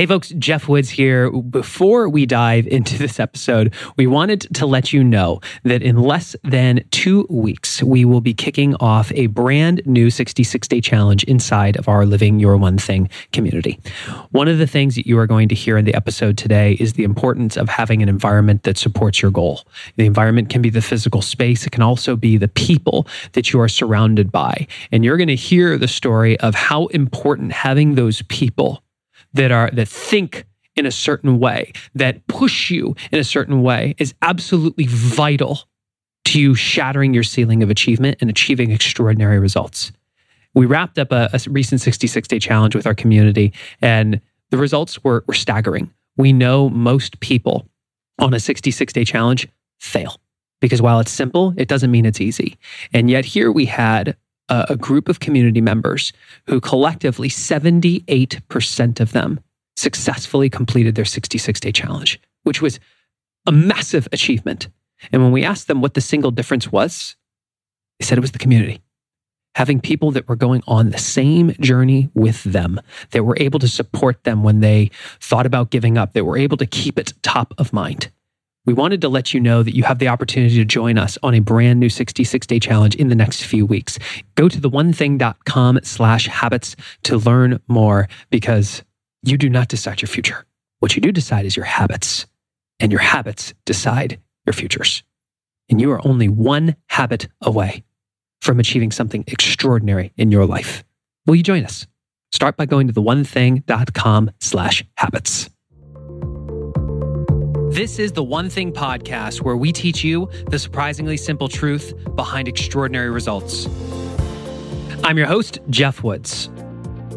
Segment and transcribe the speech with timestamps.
[0.00, 1.30] Hey, folks, Geoff Woods here.
[1.30, 6.34] Before we dive into this episode, we wanted to let you know that in less
[6.42, 11.76] than two weeks, we will be kicking off a brand new 66 day challenge inside
[11.76, 13.78] of our Living Your One Thing community.
[14.30, 16.94] One of the things that you are going to hear in the episode today is
[16.94, 19.66] the importance of having an environment that supports your goal.
[19.96, 23.60] The environment can be the physical space, it can also be the people that you
[23.60, 24.66] are surrounded by.
[24.92, 28.82] And you're going to hear the story of how important having those people
[29.34, 30.44] that are that think
[30.76, 35.60] in a certain way, that push you in a certain way is absolutely vital
[36.26, 39.92] to you shattering your ceiling of achievement and achieving extraordinary results.
[40.54, 44.20] We wrapped up a, a recent 66 day challenge with our community, and
[44.50, 45.92] the results were, were staggering.
[46.16, 47.66] We know most people
[48.18, 50.20] on a 66 day challenge fail
[50.60, 52.58] because while it's simple, it doesn't mean it's easy.
[52.92, 54.16] And yet, here we had
[54.50, 56.12] a, group of community members
[56.46, 59.40] who collectively, 78% of them
[59.76, 62.80] successfully completed their 66 day challenge, which was
[63.46, 64.68] a massive achievement.
[65.12, 67.16] And when we asked them what the single difference was,
[67.98, 68.80] they said it was the community.
[69.54, 73.68] Having people that were going on the same journey with them, that were able to
[73.68, 77.54] support them when they thought about giving up, that were able to keep it top
[77.58, 78.10] of mind
[78.66, 81.34] we wanted to let you know that you have the opportunity to join us on
[81.34, 83.98] a brand new 66 day challenge in the next few weeks.
[84.34, 88.82] Go to theonething.com slash habits to learn more because
[89.22, 90.44] you do not decide your future.
[90.80, 92.26] What you do decide is your habits,
[92.78, 95.02] and your habits decide your futures.
[95.68, 97.84] And you are only one habit away
[98.40, 100.84] from achieving something extraordinary in your life.
[101.26, 101.86] Will you join us?
[102.32, 105.50] Start by going to theonething.com slash habits.
[107.70, 112.48] This is the One Thing podcast where we teach you the surprisingly simple truth behind
[112.48, 113.68] extraordinary results.
[115.04, 116.48] I'm your host, Geoff Woods.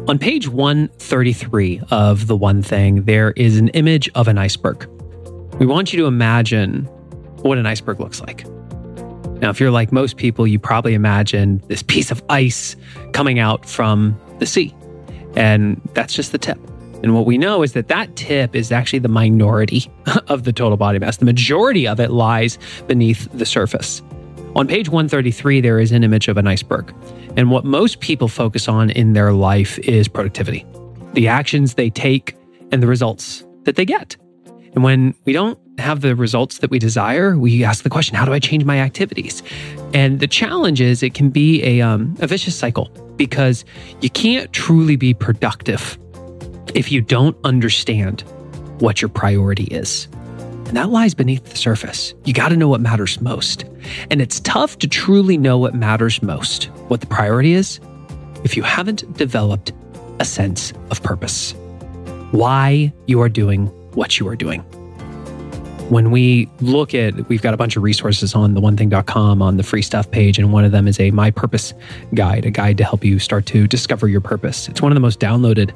[0.06, 4.86] On page 133 of The One Thing, there is an image of an iceberg.
[5.58, 6.84] We want you to imagine
[7.42, 8.46] what an iceberg looks like.
[9.40, 12.76] Now, if you're like most people, you probably imagine this piece of ice
[13.10, 14.72] coming out from the sea,
[15.34, 16.60] and that's just the tip.
[17.04, 19.90] And what we know is that that tip is actually the minority
[20.28, 21.18] of the total body mass.
[21.18, 24.00] The majority of it lies beneath the surface.
[24.56, 26.94] On page 133, there is an image of an iceberg.
[27.36, 30.64] And what most people focus on in their life is productivity,
[31.12, 32.38] the actions they take,
[32.72, 34.16] and the results that they get.
[34.74, 38.24] And when we don't have the results that we desire, we ask the question, how
[38.24, 39.42] do I change my activities?
[39.92, 43.62] And the challenge is it can be a, um, a vicious cycle because
[44.00, 45.98] you can't truly be productive
[46.74, 48.22] if you don't understand
[48.80, 50.08] what your priority is.
[50.66, 52.14] And that lies beneath the surface.
[52.24, 53.64] You got to know what matters most.
[54.10, 57.80] And it's tough to truly know what matters most, what the priority is,
[58.42, 59.72] if you haven't developed
[60.20, 61.52] a sense of purpose.
[62.32, 64.64] Why you are doing what you are doing
[65.90, 69.62] when we look at, we've got a bunch of resources on the onething.com on the
[69.62, 71.74] free stuff page, and one of them is a My Purpose
[72.14, 74.68] guide, a guide to help you start to discover your purpose.
[74.68, 75.72] It's one of the most downloaded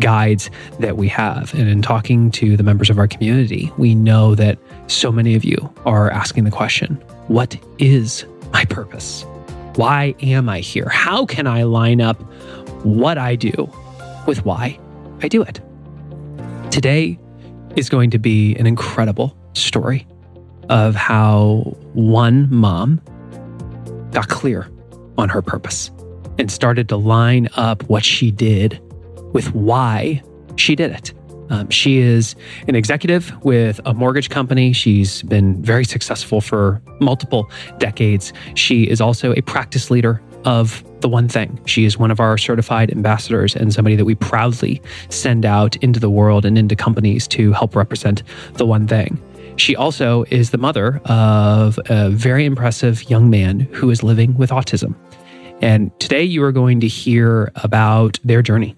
[0.00, 0.50] guides
[0.80, 1.54] that we have.
[1.54, 4.58] And in talking to the members of our community, we know that
[4.88, 6.94] so many of you are asking the question
[7.28, 9.24] what is my purpose?
[9.76, 10.88] Why am I here?
[10.88, 12.20] How can I line up
[12.84, 13.70] what I do
[14.26, 14.78] with why
[15.22, 15.60] I do it?
[16.72, 17.18] Today
[17.76, 20.06] is going to be an incredible story
[20.68, 23.00] of how one mom
[24.12, 24.68] got clear
[25.18, 25.90] on her purpose
[26.38, 28.80] and started to line up what she did
[29.32, 30.22] with why
[30.56, 31.12] she did it.
[31.50, 32.34] Um, she is
[32.66, 34.72] an executive with a mortgage company.
[34.72, 38.32] She's been very successful for multiple decades.
[38.54, 41.60] She is also a practice leader of the one thing.
[41.66, 44.80] She is one of our certified ambassadors and somebody that we proudly
[45.10, 48.22] send out into the world and into companies to help represent
[48.54, 49.20] the one thing.
[49.56, 54.50] She also is the mother of a very impressive young man who is living with
[54.50, 54.94] autism.
[55.60, 58.74] And today you are going to hear about their journey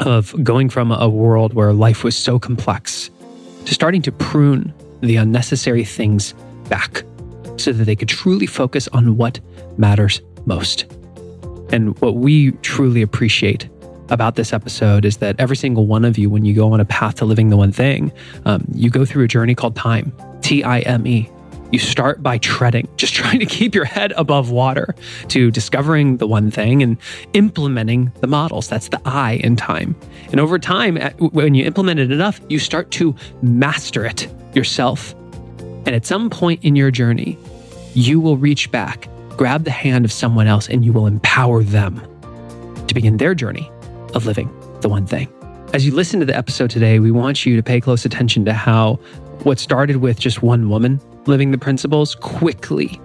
[0.00, 3.10] of going from a world where life was so complex
[3.66, 6.34] to starting to prune the unnecessary things
[6.68, 7.02] back
[7.56, 9.40] so that they could truly focus on what
[9.76, 10.84] matters most.
[11.72, 13.68] And what we truly appreciate
[14.10, 16.84] about this episode is that every single one of you, when you go on a
[16.84, 18.12] path to living the one thing,
[18.44, 20.12] um, you go through a journey called time,
[20.42, 21.30] T I M E.
[21.72, 24.94] You start by treading, just trying to keep your head above water,
[25.28, 26.96] to discovering the one thing and
[27.32, 28.68] implementing the models.
[28.68, 29.94] That's the I in time.
[30.32, 35.14] And over time, when you implement it enough, you start to master it yourself.
[35.86, 37.38] And at some point in your journey,
[37.94, 42.02] you will reach back, grab the hand of someone else, and you will empower them
[42.88, 43.70] to begin their journey
[44.14, 45.32] of living the one thing.
[45.72, 48.52] As you listen to the episode today, we want you to pay close attention to
[48.52, 48.94] how
[49.44, 53.00] what started with just one woman living the principles quickly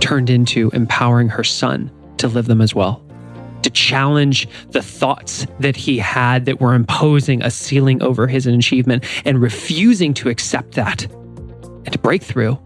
[0.00, 3.04] turned into empowering her son to live them as well.
[3.62, 9.04] To challenge the thoughts that he had that were imposing a ceiling over his achievement
[9.24, 12.58] and refusing to accept that and to break through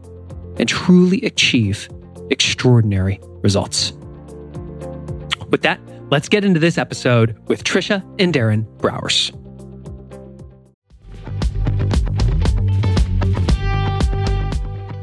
[0.56, 1.88] and truly achieve
[2.31, 3.93] extraordinary results.
[5.50, 5.81] With that,
[6.14, 9.32] let's get into this episode with Tricia and Daron Brouwers.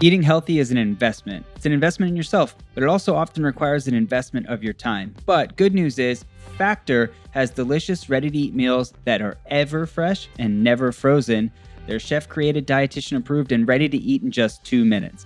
[0.02, 1.46] Eating healthy is an investment.
[1.58, 5.13] It's an investment in yourself, but it also often requires an investment of your time.
[5.25, 6.24] But good news is,
[6.58, 11.52] Factor has delicious, ready to eat meals that are ever fresh and never frozen.
[11.88, 15.25] They're chef created, dietitian approved, and ready to eat in just two minutes.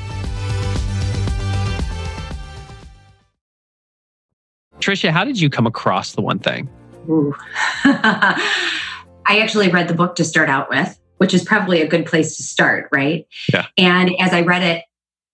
[4.81, 6.69] Tricia, how did you come across the one thing?
[7.85, 12.35] I actually read the book to start out with, which is probably a good place
[12.37, 13.27] to start, right?
[13.53, 13.67] Yeah.
[13.77, 14.83] And as I read it,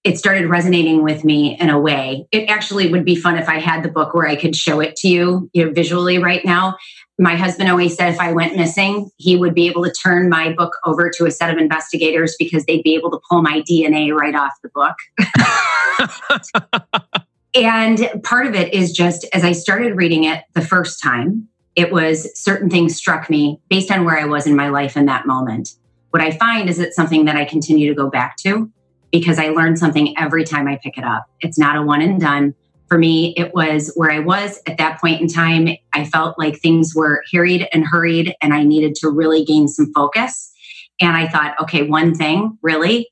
[0.03, 2.27] it started resonating with me in a way.
[2.31, 4.95] It actually would be fun if I had the book where I could show it
[4.97, 6.77] to you, you know, visually right now.
[7.19, 10.53] My husband always said if I went missing, he would be able to turn my
[10.53, 14.13] book over to a set of investigators because they'd be able to pull my DNA
[14.13, 14.95] right off the book.
[17.53, 21.91] and part of it is just as I started reading it the first time, it
[21.91, 25.27] was certain things struck me based on where I was in my life in that
[25.27, 25.69] moment.
[26.09, 28.71] What I find is it's something that I continue to go back to
[29.11, 31.25] because I learn something every time I pick it up.
[31.41, 32.55] It's not a one and done.
[32.88, 35.69] For me, it was where I was at that point in time.
[35.93, 39.91] I felt like things were harried and hurried, and I needed to really gain some
[39.93, 40.53] focus.
[41.01, 43.09] And I thought, okay, one thing, really?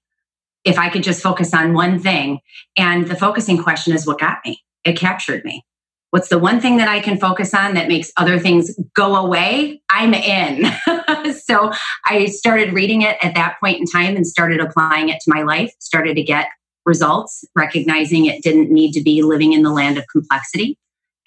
[0.65, 2.39] If I could just focus on one thing.
[2.75, 4.61] And the focusing question is what got me.
[4.83, 5.63] It captured me.
[6.11, 9.81] What's the one thing that I can focus on that makes other things go away?
[9.89, 10.65] I'm in.
[11.33, 11.71] so
[12.05, 15.41] I started reading it at that point in time and started applying it to my
[15.41, 16.47] life, started to get
[16.85, 20.77] results, recognizing it didn't need to be living in the land of complexity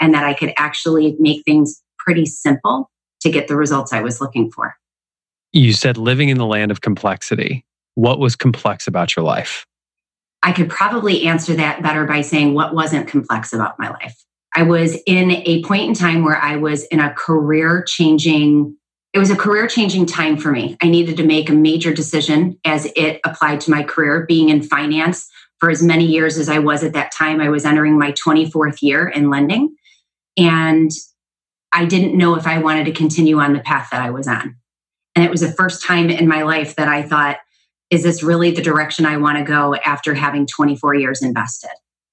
[0.01, 2.91] and that I could actually make things pretty simple
[3.21, 4.75] to get the results I was looking for.
[5.53, 7.65] You said living in the land of complexity.
[7.99, 9.67] What was complex about your life?
[10.45, 14.15] I could probably answer that better by saying what wasn't complex about my life.
[14.55, 18.77] I was in a point in time where I was in a career changing
[19.13, 20.77] it was a career changing time for me.
[20.81, 24.63] I needed to make a major decision as it applied to my career being in
[24.63, 25.29] finance
[25.59, 27.41] for as many years as I was at that time.
[27.41, 29.75] I was entering my 24th year in lending
[30.37, 30.93] and
[31.73, 34.55] I didn't know if I wanted to continue on the path that I was on.
[35.17, 37.39] And it was the first time in my life that I thought,
[37.91, 41.71] is this really the direction I want to go after having 24 years invested?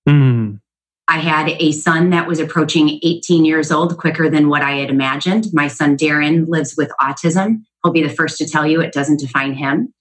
[0.08, 0.60] Mm.
[1.08, 4.90] I had a son that was approaching 18 years old quicker than what I had
[4.90, 5.48] imagined.
[5.54, 7.62] My son Daron lives with autism.
[7.84, 9.94] He'll be the first to tell you it doesn't define him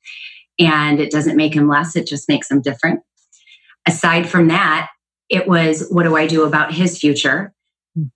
[0.59, 3.01] and it doesn't make him less, it just makes him different.
[3.87, 4.89] Aside from that,
[5.29, 7.53] it was what do I do about his future?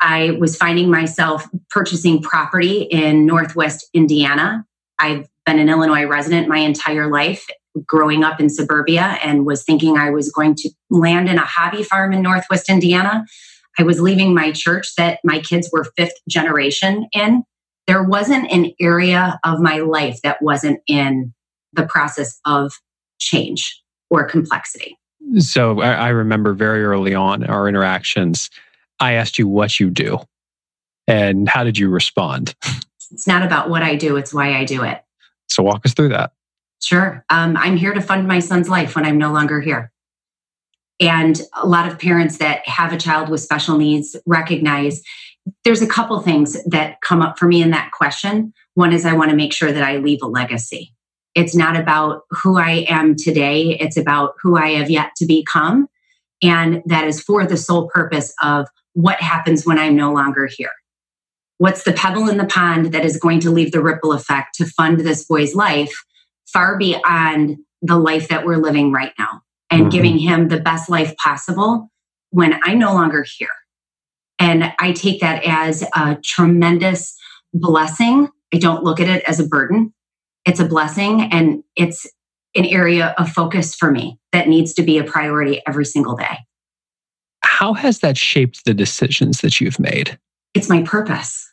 [0.00, 4.64] I was finding myself purchasing property in Northwest Indiana.
[4.98, 7.46] I've been an Illinois resident my entire life
[7.86, 11.82] growing up in suburbia and was thinking I was going to land in a hobby
[11.82, 13.24] farm in Northwest Indiana.
[13.78, 17.44] I was leaving my church that my kids were fifth generation in.
[17.86, 21.32] There wasn't an area of my life that wasn't in
[21.72, 22.72] the process of
[23.18, 24.98] change or complexity.
[25.38, 28.50] So I remember very early on our interactions,
[28.98, 30.18] I asked you what you do.
[31.06, 32.54] And how did you respond?
[33.10, 35.02] It's not about what I do, it's why I do it.
[35.48, 36.32] So walk us through that.
[36.82, 37.24] Sure.
[37.30, 39.90] Um, I'm here to fund my son's life when I'm no longer here.
[41.00, 45.02] And a lot of parents that have a child with special needs recognize
[45.64, 48.52] there's a couple things that come up for me in that question.
[48.74, 50.94] One is I want to make sure that I leave a legacy.
[51.34, 55.88] It's not about who I am today, it's about who I have yet to become.
[56.42, 60.70] And that is for the sole purpose of what happens when I'm no longer here.
[61.58, 64.66] What's the pebble in the pond that is going to leave the ripple effect to
[64.66, 65.92] fund this boy's life
[66.46, 69.90] far beyond the life that we're living right now and mm-hmm.
[69.90, 71.90] giving him the best life possible
[72.30, 73.48] when I'm no longer here.
[74.38, 77.16] And I take that as a tremendous
[77.52, 78.28] blessing.
[78.54, 79.92] I don't look at it as a burden.
[80.46, 82.06] It's a blessing and it's
[82.54, 86.38] an area of focus for me that needs to be a priority every single day.
[87.42, 90.18] How has that shaped the decisions that you've made?
[90.54, 91.47] It's my purpose.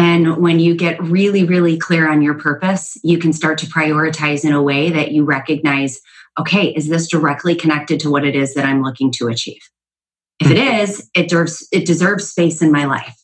[0.00, 4.44] And when you get really, really clear on your purpose, you can start to prioritize
[4.44, 6.00] in a way that you recognize
[6.38, 9.60] okay, is this directly connected to what it is that I'm looking to achieve?
[10.38, 11.00] If it mm-hmm.
[11.14, 13.16] it deserves, it deserves space in my life.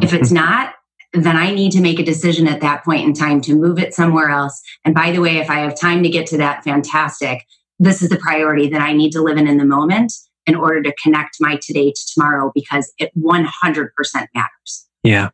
[0.00, 0.36] If it's mm-hmm.
[0.36, 0.74] not,
[1.12, 3.94] then I need to make a decision at that point in time to move it
[3.94, 4.60] somewhere else.
[4.84, 7.44] And by the way, if I have time to get to that, fantastic.
[7.78, 10.12] This is the priority that I need to live in in the moment
[10.46, 13.88] in order to connect my today to tomorrow because it 100%
[14.34, 14.88] matters.
[15.02, 15.30] Yeah.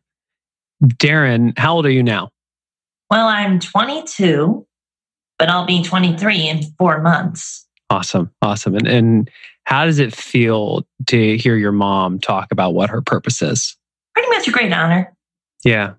[0.83, 2.29] Daron, how old are you now?
[3.09, 4.65] Well, I'm 22,
[5.37, 7.67] but I'll be 23 in four months.
[7.89, 8.31] Awesome.
[8.41, 8.75] Awesome.
[8.75, 9.29] And, and
[9.65, 13.75] how does it feel to hear your mom talk about what her purpose is?
[14.13, 15.13] Pretty much a great honor.
[15.63, 15.93] Yeah.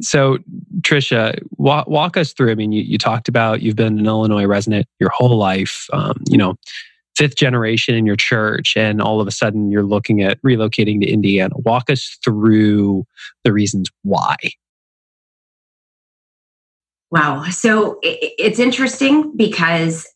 [0.00, 0.38] So,
[0.80, 2.50] Tricia, walk, walk us through.
[2.50, 5.86] I mean, you, you talked about you've been an Illinois resident your whole life.
[5.92, 6.56] Um, you know,
[7.16, 11.08] fifth generation in your church and all of a sudden you're looking at relocating to
[11.08, 11.54] Indiana.
[11.58, 13.04] Walk us through
[13.44, 14.36] the reasons why.
[17.10, 17.44] Wow.
[17.50, 20.06] So it's interesting because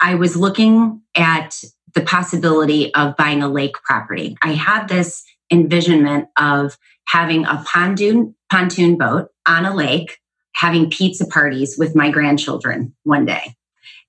[0.00, 1.62] I was looking at
[1.94, 4.36] the possibility of buying a lake property.
[4.42, 10.18] I had this envisionment of having a pontoon pontoon boat on a lake,
[10.54, 13.54] having pizza parties with my grandchildren one day.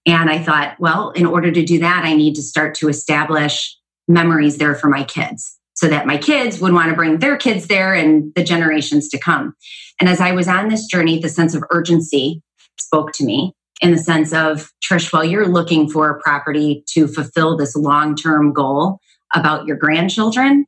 [0.06, 3.76] And I thought, well, in order to do that, I need to start to establish
[4.08, 7.68] memories there for my kids so that my kids would want to bring their kids
[7.68, 9.56] there and the generations to come.
[10.00, 12.42] And as I was on this journey, the sense of urgency
[12.80, 17.08] spoke to me in the sense of, Trish, while you're looking for a property to
[17.08, 19.00] fulfill this long term goal
[19.34, 20.66] about your grandchildren,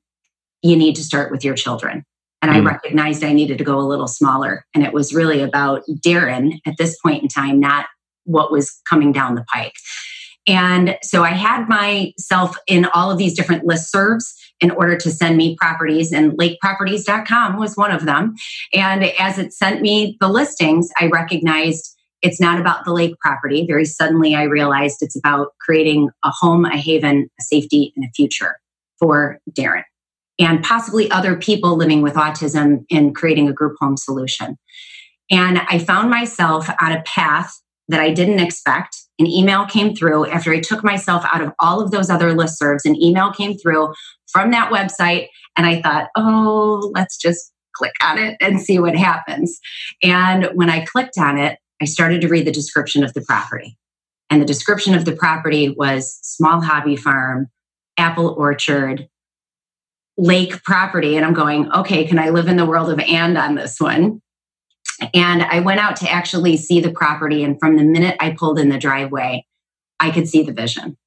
[0.61, 2.03] you need to start with your children.
[2.41, 2.55] And mm.
[2.55, 4.65] I recognized I needed to go a little smaller.
[4.73, 7.85] And it was really about Daron at this point in time, not
[8.27, 9.73] what was coming down the pike.
[10.47, 15.37] And so I had myself in all of these different listservs in order to send
[15.37, 18.33] me properties, and lakeproperties.com was one of them.
[18.73, 23.65] And as it sent me the listings, I recognized it's not about the lake property.
[23.67, 28.11] Very suddenly, I realized it's about creating a home, a haven, a safety, and a
[28.15, 28.57] future
[28.99, 29.83] for Daron
[30.39, 34.57] and possibly other people living with autism in creating a group home solution.
[35.29, 38.97] And I found myself on a path that I didn't expect.
[39.19, 42.85] An email came through after I took myself out of all of those other listservs.
[42.85, 43.93] An email came through
[44.31, 48.95] from that website, and I thought, oh, let's just click on it and see what
[48.95, 49.59] happens.
[50.03, 53.77] And when I clicked on it, I started to read the description of the property.
[54.29, 57.47] And the description of the property was small hobby farm,
[57.97, 59.07] apple orchard,
[60.17, 61.15] lake property.
[61.15, 64.21] And I'm going, okay, can I live in the world of and on this one?
[65.13, 67.43] And I went out to actually see the property.
[67.43, 69.45] And from the minute I pulled in the driveway,
[69.99, 70.97] I could see the vision.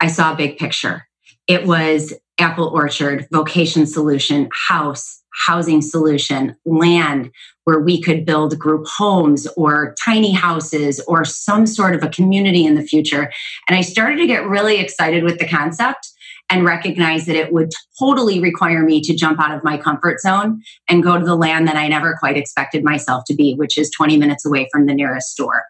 [0.00, 1.06] I saw a big picture.
[1.46, 7.30] It was apple orchard, vocation solution, house, housing solution, land
[7.64, 12.64] where we could build group homes or tiny houses or some sort of a community
[12.64, 13.30] in the future.
[13.68, 16.08] And I started to get really excited with the concept
[16.50, 20.60] and recognize that it would totally require me to jump out of my comfort zone
[20.88, 23.90] and go to the land that I never quite expected myself to be, which is
[23.90, 25.64] 20 minutes away from the nearest store.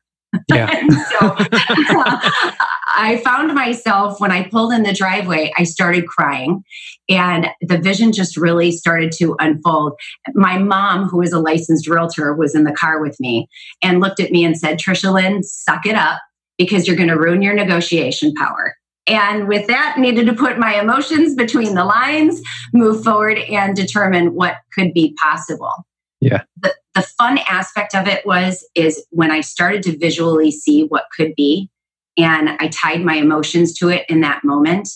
[0.49, 0.71] Yeah.
[1.21, 2.53] so uh,
[2.89, 6.63] I found myself when I pulled in the driveway, I started crying
[7.09, 9.95] and the vision just really started to unfold.
[10.35, 13.49] My mom, who is a licensed realtor, was in the car with me
[13.83, 16.21] and looked at me and said, Tricia Lynn, suck it up
[16.59, 18.77] because you're going to ruin your negotiation power.
[19.07, 22.41] And with that, needed to put my emotions between the lines,
[22.73, 25.73] move forward, and determine what could be possible.
[26.21, 26.43] Yeah.
[26.61, 31.07] The, the fun aspect of it was is when I started to visually see what
[31.17, 31.71] could be,
[32.17, 34.89] and I tied my emotions to it in that moment.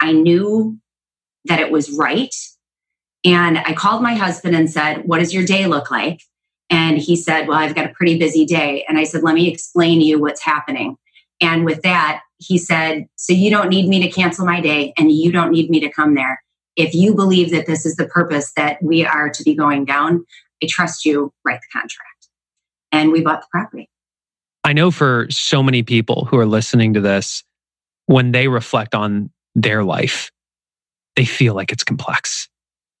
[0.00, 0.78] I knew
[1.44, 2.34] that it was right.
[3.24, 6.22] And I called my husband and said, What does your day look like?
[6.70, 8.84] And he said, Well, I've got a pretty busy day.
[8.88, 10.96] And I said, Let me explain to you what's happening.
[11.40, 15.10] And with that, he said, So you don't need me to cancel my day and
[15.10, 16.42] you don't need me to come there.
[16.76, 20.24] If you believe that this is the purpose that we are to be going down,
[20.62, 22.28] I trust you, write the contract.
[22.92, 23.88] And we bought the property.
[24.64, 27.42] I know for so many people who are listening to this,
[28.06, 30.30] when they reflect on their life,
[31.16, 32.48] they feel like it's complex.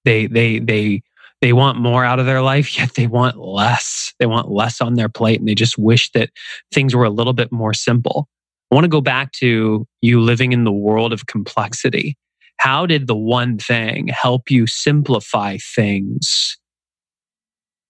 [0.04, 1.02] They, they, they,
[1.40, 4.14] they want more out of their life, yet they want less.
[4.18, 6.30] They want less on their plate and they just wish that
[6.72, 8.28] things were a little bit more simple.
[8.70, 12.16] I want to go back to you living in the world of complexity.
[12.58, 16.56] How did the one thing help you simplify things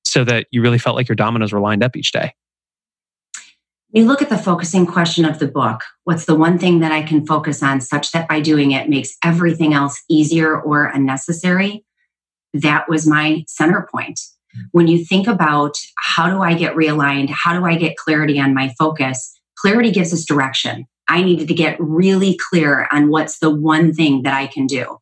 [0.05, 2.33] so that you really felt like your dominoes were lined up each day?
[3.93, 5.83] You look at the focusing question of the book.
[6.05, 9.17] What's the one thing that I can focus on such that by doing it makes
[9.25, 11.85] everything else easier or unnecessary?
[12.55, 14.21] That was my center point.
[14.73, 17.31] When you think about how do I get realigned?
[17.31, 19.33] How do I get clarity on my focus?
[19.57, 20.87] Clarity gives us direction.
[21.09, 24.99] I needed to get really clear on what's the one thing that I can do.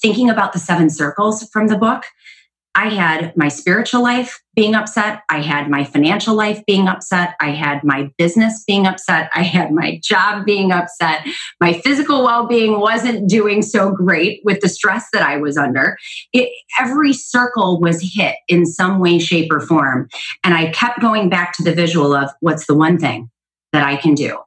[0.00, 2.04] Thinking about the seven circles from the book,
[2.74, 5.22] I had my spiritual life being upset.
[5.28, 7.34] I had my financial life being upset.
[7.40, 9.30] I had my business being upset.
[9.34, 11.26] I had my job being upset.
[11.60, 15.96] My physical well being wasn't doing so great with the stress that I was under.
[16.32, 20.08] It, every circle was hit in some way, shape, or form.
[20.44, 23.30] And I kept going back to the visual of what's the one thing
[23.72, 24.38] that I can do?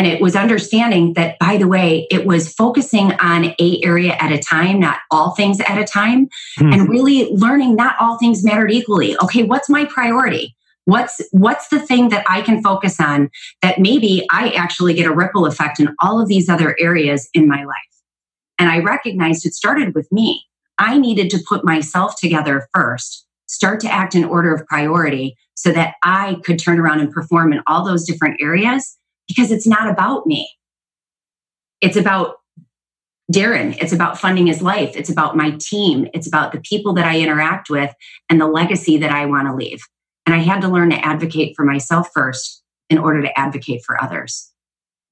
[0.00, 4.32] And it was understanding that, by the way, it was focusing on a area at
[4.32, 6.72] a time, not all things at a time, mm-hmm.
[6.72, 9.14] and really learning not all things mattered equally.
[9.22, 10.56] Okay, what's my priority?
[10.86, 13.28] What's what's the thing that I can focus on
[13.60, 17.46] that maybe I actually get a ripple effect in all of these other areas in
[17.46, 17.76] my life?
[18.58, 20.46] And I recognized it started with me.
[20.78, 25.72] I needed to put myself together first, start to act in order of priority so
[25.72, 28.96] that I could turn around and perform in all those different areas
[29.34, 30.50] because it's not about me.
[31.80, 32.36] It's about
[33.32, 33.76] Daron.
[33.80, 34.96] It's about funding his life.
[34.96, 36.08] It's about my team.
[36.12, 37.94] It's about the people that I interact with
[38.28, 39.80] and the legacy that I want to leave.
[40.26, 44.02] And I had to learn to advocate for myself first in order to advocate for
[44.02, 44.52] others.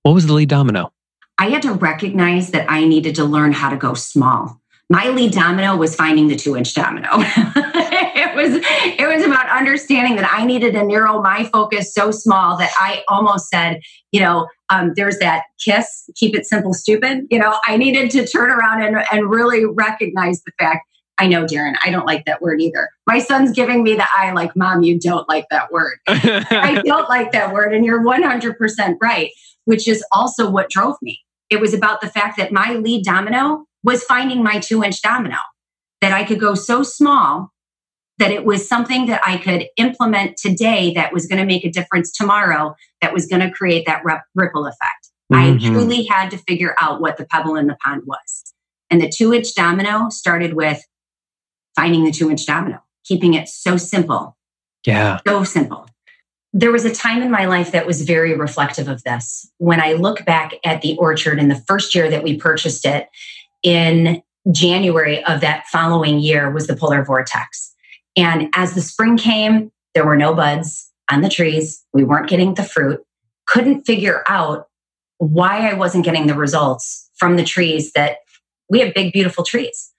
[0.02, 0.92] What was the lead domino?
[1.38, 4.60] I had to recognize that I needed to learn how to go small.
[4.90, 7.08] My lead domino was finding the two inch domino.
[7.12, 12.56] it was it was about understanding that I needed to narrow my focus so small
[12.56, 13.80] that I almost said,
[14.12, 17.26] you know, um, there's that kiss, keep it simple, stupid.
[17.30, 20.86] You know, I needed to turn around and, and really recognize the fact.
[21.20, 22.88] I know, Daron, I don't like that word either.
[23.06, 25.98] My son's giving me the eye, like, Mom, you don't like that word.
[26.06, 27.74] I don't like that word.
[27.74, 29.32] And you're 100% right,
[29.64, 31.20] which is also what drove me.
[31.50, 35.38] It was about the fact that my lead domino was finding my two inch domino,
[36.00, 37.52] that I could go so small
[38.18, 41.70] that it was something that I could implement today that was going to make a
[41.70, 44.02] difference tomorrow, that was going to create that
[44.34, 45.10] ripple effect.
[45.32, 45.66] Mm-hmm.
[45.66, 48.54] I truly had to figure out what the pebble in the pond was.
[48.90, 50.82] And the two inch domino started with
[51.76, 54.36] finding the two inch domino, keeping it so simple.
[54.84, 55.20] Yeah.
[55.26, 55.86] So simple.
[56.52, 59.48] There was a time in my life that was very reflective of this.
[59.58, 63.08] When I look back at the orchard in the first year that we purchased it,
[63.62, 67.74] in January of that following year was the polar vortex.
[68.16, 71.84] And as the spring came, there were no buds on the trees.
[71.92, 73.00] We weren't getting the fruit.
[73.46, 74.66] Couldn't figure out
[75.18, 78.18] why I wasn't getting the results from the trees that
[78.68, 79.92] we have big, beautiful trees.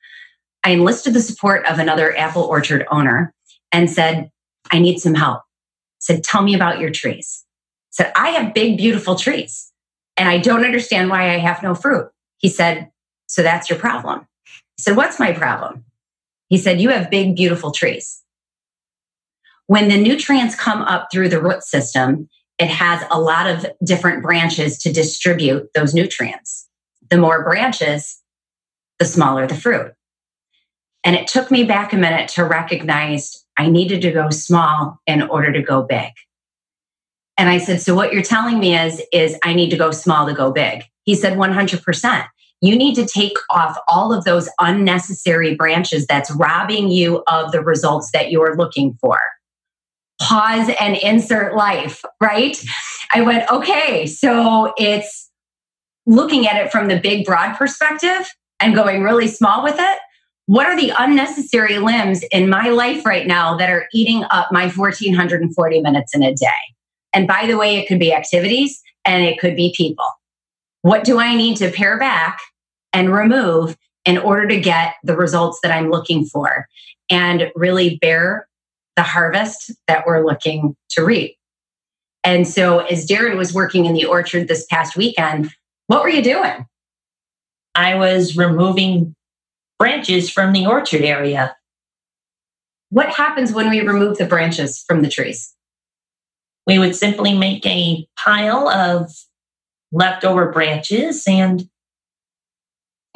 [0.63, 3.34] I enlisted the support of another apple orchard owner
[3.72, 4.30] and said,
[4.72, 5.41] I need some help.
[6.00, 7.45] said, Tell me about your trees.
[7.89, 9.72] said, I have big, beautiful trees
[10.17, 12.12] and I don't understand why I have no fruit.
[12.38, 12.89] He said,
[13.30, 14.22] So that's your problem.
[14.48, 15.86] I said, What's my problem?
[16.50, 18.22] He said, You have big, beautiful trees.
[19.68, 24.24] When the nutrients come up through the root system, it has a lot of different
[24.24, 26.68] branches to distribute those nutrients.
[27.10, 28.20] The more branches,
[28.98, 29.94] the smaller the fruit.
[31.04, 35.22] And it took me back a minute to recognize I needed to go small in
[35.22, 36.12] order to go big.
[37.38, 40.26] And I said, So what you're telling me is, is I need to go small
[40.26, 40.84] to go big.
[41.04, 42.28] He said, 100%
[42.62, 47.62] you need to take off all of those unnecessary branches that's robbing you of the
[47.62, 49.19] results that you're looking for.
[50.22, 52.62] Pause and insert life, right?
[53.13, 55.30] I went, okay, so it's
[56.06, 58.28] looking at it from the big, broad perspective
[58.60, 60.00] and going really small with it.
[60.48, 64.67] What are the unnecessary limbs in my life right now that are eating up my
[64.67, 66.48] 1440 minutes in a day?
[67.13, 70.06] And by the way, it could be activities and it could be people.
[70.82, 72.39] What do I need to pare back
[72.93, 76.67] and remove in order to get the results that I'm looking for
[77.10, 78.47] and really bear
[78.95, 81.36] the harvest that we're looking to reap?
[82.23, 85.49] And so, as Daron was working in the orchard this past weekend,
[85.88, 86.65] what were you doing?
[87.75, 89.15] I was removing
[89.78, 91.56] branches from the orchard area.
[92.89, 95.54] What happens when we remove the branches from the trees?
[96.67, 99.12] We would simply make a pile of
[99.91, 101.67] leftover branches and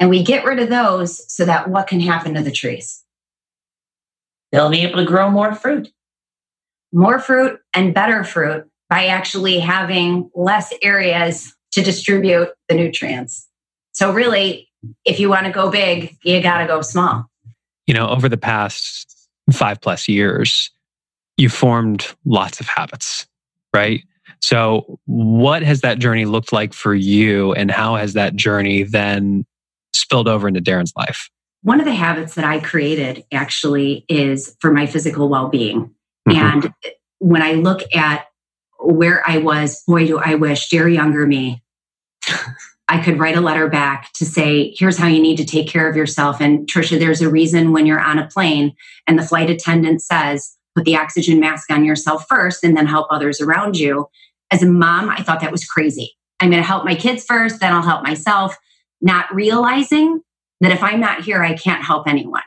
[0.00, 3.04] and we get rid of those so that what can happen to the trees?
[4.54, 5.90] they'll be able to grow more fruit.
[6.92, 13.48] More fruit and better fruit by actually having less areas to distribute the nutrients.
[13.92, 14.68] So, really,
[15.04, 17.28] if you want to go big, you got to go small.
[17.88, 20.70] You know, over the past five plus years,
[21.36, 23.26] you formed lots of habits,
[23.74, 24.04] right?
[24.40, 29.44] So, what has that journey looked like for you, and how has that journey then
[29.94, 31.30] spilled over into Daron's life?
[31.62, 35.94] One of the habits that I created actually is for my physical well being.
[36.28, 36.32] Mm-hmm.
[36.38, 36.74] And
[37.18, 38.26] when I look at
[38.78, 41.62] where I was, boy, do I wish dear younger me,
[42.86, 45.88] I could write a letter back to say, here's how you need to take care
[45.88, 46.40] of yourself.
[46.40, 48.74] And Tricia, there's a reason when you're on a plane
[49.06, 53.06] and the flight attendant says, put the oxygen mask on yourself first and then help
[53.10, 54.06] others around you.
[54.50, 56.14] As a mom, I thought that was crazy.
[56.40, 58.56] I'm going to help my kids first, then I'll help myself,
[59.00, 60.20] not realizing
[60.60, 62.42] that if I'm not here, I can't help anyone.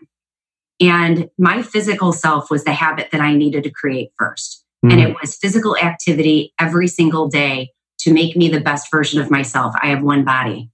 [0.79, 4.91] And my physical self was the habit that I needed to create 1st mm-hmm.
[4.91, 9.31] And it was physical activity every single day to make me the best version of
[9.31, 9.75] myself.
[9.81, 10.69] I have one body.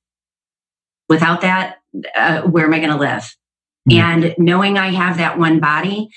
[1.10, 1.78] Without that,
[2.16, 3.36] uh, where am I going to live?
[3.90, 4.00] Mm-hmm.
[4.00, 6.10] And knowing I have that one body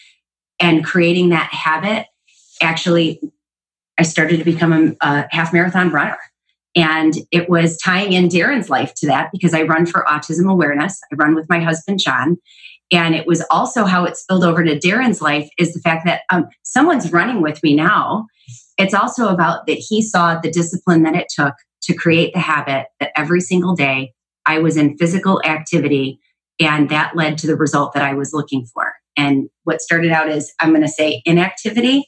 [0.61, 2.07] and creating that habit,
[2.61, 3.21] actually,
[3.99, 6.19] I started to become a, a half marathon runner.
[6.77, 11.01] And it was tying in Daron's life to that because I run for autism awareness.
[11.11, 12.37] I run with my husband, John.
[12.93, 16.23] And it was also how it spilled over to Daron's life is the fact that
[16.31, 18.27] um, someone's running with me now.
[18.79, 22.87] It's also about that he saw the discipline that it took to create the habit
[23.01, 24.13] that every single day
[24.45, 26.21] I was in physical activity.
[26.61, 28.95] And that led to the result that I was looking for.
[29.17, 32.07] And what started out as, I'm going to say, inactivity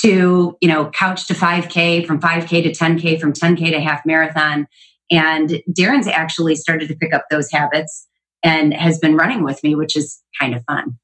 [0.00, 4.66] to, you know, couch to 5K, from 5K to 10K, from 10K to half marathon.
[5.10, 8.06] And Daron's actually started to pick up those habits
[8.42, 10.98] and has been running with me, which is kind of fun.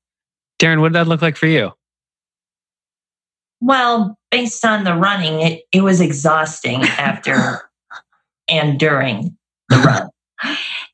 [0.58, 1.72] Daron, what did that look like for you?
[3.60, 7.62] Well, based on the running, it, it was exhausting after
[8.48, 9.36] and during
[9.68, 10.08] the run.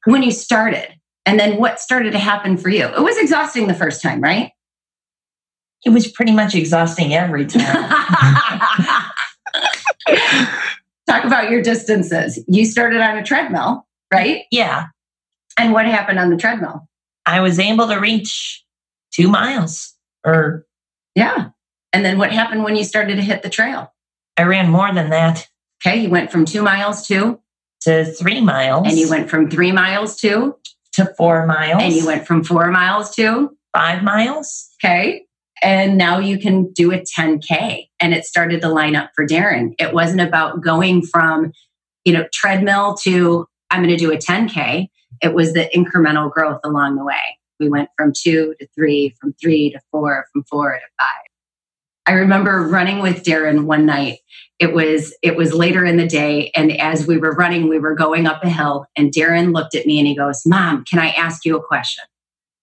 [0.05, 0.89] when you started,
[1.27, 2.87] and then what started to happen for you?
[2.87, 4.53] It was exhausting the first time, right?
[5.85, 7.63] It was pretty much exhausting every time.
[11.09, 12.39] Talk about your distances.
[12.49, 14.43] You started on a treadmill, right?
[14.51, 14.87] Yeah.
[15.59, 16.89] And what happened on the treadmill?
[17.27, 18.65] I was able to reach
[19.13, 20.67] two miles or.
[21.15, 21.51] Yeah.
[21.93, 23.93] And then what happened when you started to hit the trail?
[24.37, 25.49] I ran more than that.
[25.85, 26.03] Okay.
[26.03, 27.41] You went from two miles to?
[27.83, 28.87] To three miles.
[28.87, 30.57] And you went from three miles to?
[30.95, 31.83] To four miles.
[31.83, 33.57] And you went from four miles to?
[33.73, 34.69] Five miles.
[34.83, 35.27] Okay.
[35.63, 37.89] And now you can do a 10K.
[38.01, 39.75] And it started to line up for Daron.
[39.79, 41.53] It wasn't about going from,
[42.05, 44.89] you know, treadmill to I'm going to do a 10K.
[45.23, 47.39] It was the incremental growth along the way.
[47.61, 51.25] We went from two to three, from three to four, from four to five.
[52.07, 54.21] I remember running with Daron one night.
[54.59, 57.95] It was it was later in the day, and as we were running, we were
[57.95, 61.11] going up a hill, and Daron looked at me and he goes, "Mom, can I
[61.11, 62.05] ask you a question?"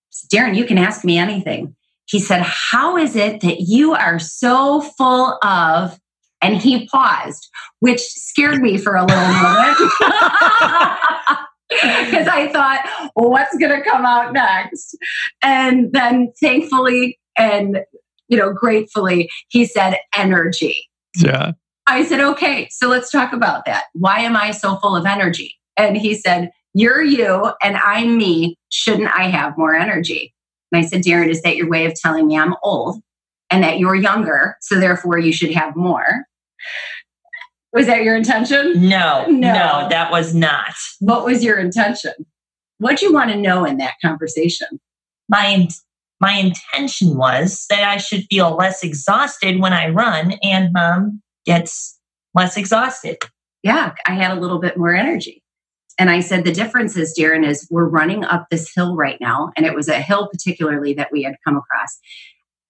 [0.09, 1.75] Said, Daron, you can ask me anything.
[2.07, 5.99] He said, "How is it that you are so full of?"
[6.41, 9.77] And he paused, which scared me for a little moment.
[11.69, 14.95] because I thought, well, what's going to come out next?
[15.41, 17.79] And then thankfully and
[18.27, 20.89] you know, gratefully, he said energy.
[21.15, 21.53] Yeah.
[21.87, 23.85] I said, okay, so let's talk about that.
[23.93, 25.55] Why am I so full of energy?
[25.77, 28.57] And he said, You're you and I'm me.
[28.69, 30.33] Shouldn't I have more energy?
[30.75, 33.01] And I said, Daron, is that your way of telling me I'm old
[33.49, 34.57] and that you're younger?
[34.59, 36.25] So therefore, you should have more.
[37.71, 38.87] Was that your intention?
[38.89, 40.73] No, no, no, that was not.
[40.99, 42.11] What was your intention?
[42.79, 44.67] What do you want to know in that conversation?
[45.29, 45.67] My
[46.19, 51.97] my intention was that I should feel less exhausted when I run, and mom gets
[52.33, 53.17] less exhausted.
[53.63, 55.41] Yeah, I had a little bit more energy.
[55.97, 59.51] And I said, the difference is, Daron, is we're running up this hill right now.
[59.55, 61.99] And it was a hill, particularly, that we had come across.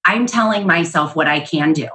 [0.05, 1.88] I'm telling myself what I can do.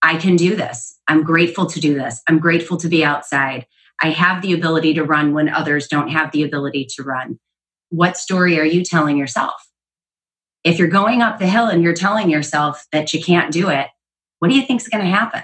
[0.00, 0.98] I can do this.
[1.06, 2.22] I'm grateful to do this.
[2.28, 3.66] I'm grateful to be outside.
[4.00, 7.38] I have the ability to run when others don't have the ability to run.
[7.90, 9.68] What story are you telling yourself?
[10.64, 13.88] If you're going up the hill and you're telling yourself that you can't do it,
[14.38, 15.42] what do you think is going to happen?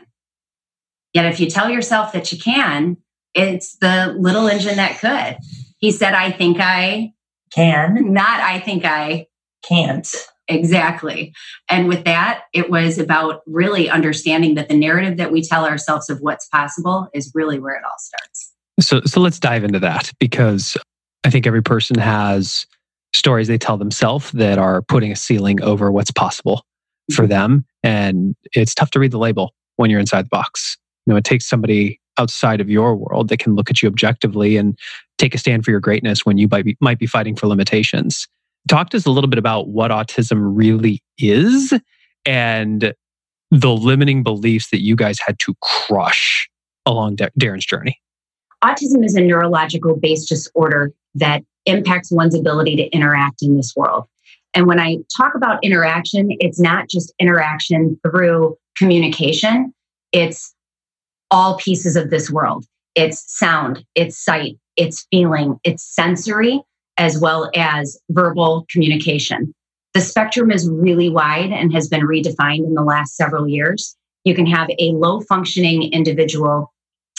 [1.13, 2.97] Yet if you tell yourself that you can,
[3.35, 5.39] it's the little engine that could.
[5.79, 7.13] He said, I think I
[7.53, 9.27] can, not I think I
[9.67, 10.07] can't.
[10.47, 11.33] Exactly.
[11.71, 16.11] And with that, it was about really understanding that the narrative that we tell ourselves
[16.11, 18.53] of what's possible is really where it all starts.
[18.81, 20.77] So so let's dive into that because
[21.25, 22.67] I think every person has
[23.15, 26.65] stories they tell themselves that are putting a ceiling over what's possible
[27.13, 27.31] for mm-hmm.
[27.31, 27.65] them.
[27.83, 30.77] And it's tough to read the label when you're inside the box.
[31.07, 34.57] You know, it takes somebody outside of your world that can look at you objectively
[34.57, 34.79] and
[35.19, 38.29] take a stand for your greatness when you might be, might be fighting for limitations.
[38.69, 41.73] Talk to us a little bit about what autism really is
[42.25, 42.95] and
[43.51, 46.49] the limiting beliefs that you guys had to crush
[46.87, 48.01] along Daron's journey.
[48.63, 54.05] Autism is a neurological based disorder that impacts one's ability to interact in this world.
[54.55, 59.75] And when I talk about interaction, it's not just interaction through communication,
[60.13, 60.54] it's
[61.31, 62.65] all pieces of this world.
[62.95, 66.63] It's sound, it's sight, it's feeling, it's sensory,
[66.97, 69.53] as well as verbal communication.
[69.95, 73.97] The spectrum is really wide and has been redefined in the last several years.
[74.25, 76.73] You can have a low functioning individual,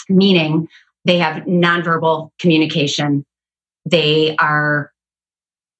[0.08, 0.68] meaning
[1.04, 3.24] they have nonverbal communication.
[3.88, 4.92] They are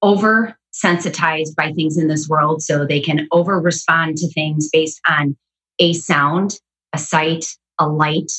[0.01, 5.01] over sensitized by things in this world, so they can over respond to things based
[5.07, 5.35] on
[5.79, 6.59] a sound,
[6.93, 7.45] a sight,
[7.79, 8.31] a light,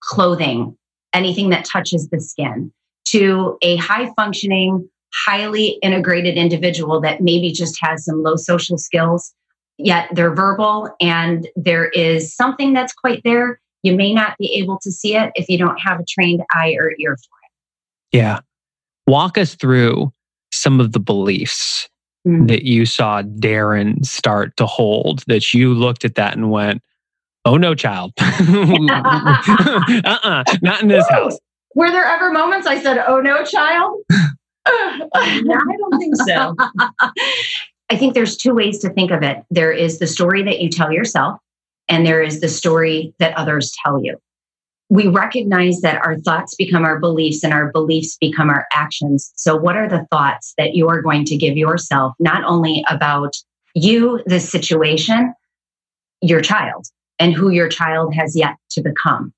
[0.00, 0.76] clothing,
[1.12, 2.72] anything that touches the skin,
[3.08, 9.32] to a high functioning, highly integrated individual that maybe just has some low social skills,
[9.78, 13.60] yet they're verbal and there is something that's quite there.
[13.82, 16.74] You may not be able to see it if you don't have a trained eye
[16.78, 18.16] or ear for it.
[18.16, 18.40] Yeah.
[19.06, 20.12] Walk us through
[20.52, 21.88] some of the beliefs
[22.26, 22.48] mm.
[22.48, 26.82] that you saw Daron start to hold that you looked at that and went,
[27.44, 28.12] oh no, child.
[28.18, 31.38] uh-uh, not in this house.
[31.74, 34.02] Were there ever moments I said, oh no, child?
[34.66, 36.56] I don't think so.
[37.90, 39.44] I think there's two ways to think of it.
[39.50, 41.38] There is the story that you tell yourself,
[41.88, 44.18] and there is the story that others tell you
[44.90, 49.32] we recognize that our thoughts become our beliefs and our beliefs become our actions.
[49.34, 53.34] So, what are the thoughts that you are going to give yourself, not only about
[53.74, 55.34] you, the situation,
[56.20, 56.86] your child,
[57.18, 59.32] and who your child has yet to become?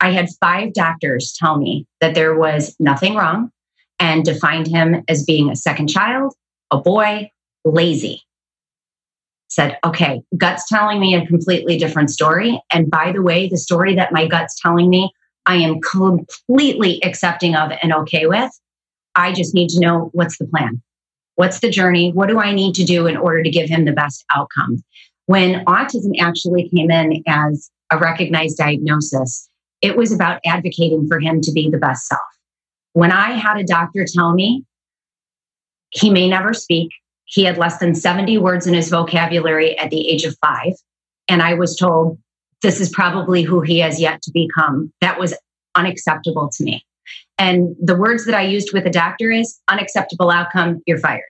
[0.00, 3.50] I had five doctors tell me that there was nothing wrong
[3.98, 6.34] and defined him as being a second child,
[6.70, 7.30] a boy,
[7.64, 8.24] lazy
[9.50, 12.62] said, okay, gut's telling me a completely different story.
[12.72, 15.12] And by the way, the story that my gut's telling me,
[15.44, 18.50] I am completely accepting of and okay with.
[19.16, 20.80] I just need to know what's the plan?
[21.34, 22.12] What's the journey?
[22.12, 24.84] What do I need to do in order to give him the best outcome?
[25.30, 29.48] When autism actually came in as a recognized diagnosis,
[29.80, 32.20] it was about advocating for him to be the best self.
[32.94, 34.64] When I had a doctor tell me
[35.90, 36.88] he may never speak,
[37.26, 40.72] he had less than 70 words in his vocabulary at the age of five.
[41.28, 42.18] And I was told
[42.62, 44.92] this is probably who he has yet to become.
[45.00, 45.32] That was
[45.76, 46.84] unacceptable to me.
[47.38, 51.22] And the words that I used with the doctor is unacceptable outcome, you're fired.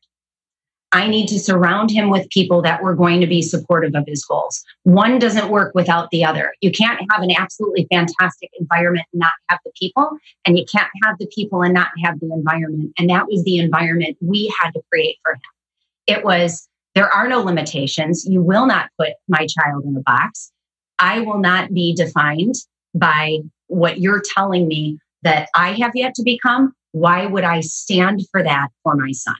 [0.92, 4.24] I need to surround him with people that were going to be supportive of his
[4.24, 4.64] goals.
[4.82, 6.52] One doesn't work without the other.
[6.60, 10.10] You can't have an absolutely fantastic environment and not have the people,
[10.44, 12.92] and you can't have the people and not have the environment.
[12.98, 15.40] And that was the environment we had to create for him.
[16.08, 18.26] It was, there are no limitations.
[18.26, 20.50] You will not put my child in a box.
[20.98, 22.56] I will not be defined
[22.94, 26.72] by what you're telling me that I have yet to become.
[26.90, 29.36] Why would I stand for that for my son?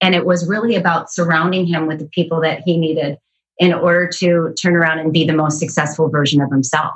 [0.00, 3.18] And it was really about surrounding him with the people that he needed
[3.58, 6.94] in order to turn around and be the most successful version of himself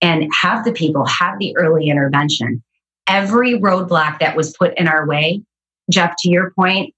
[0.00, 2.62] and have the people have the early intervention.
[3.08, 5.42] Every roadblock that was put in our way,
[5.90, 6.94] Geoff, to your point,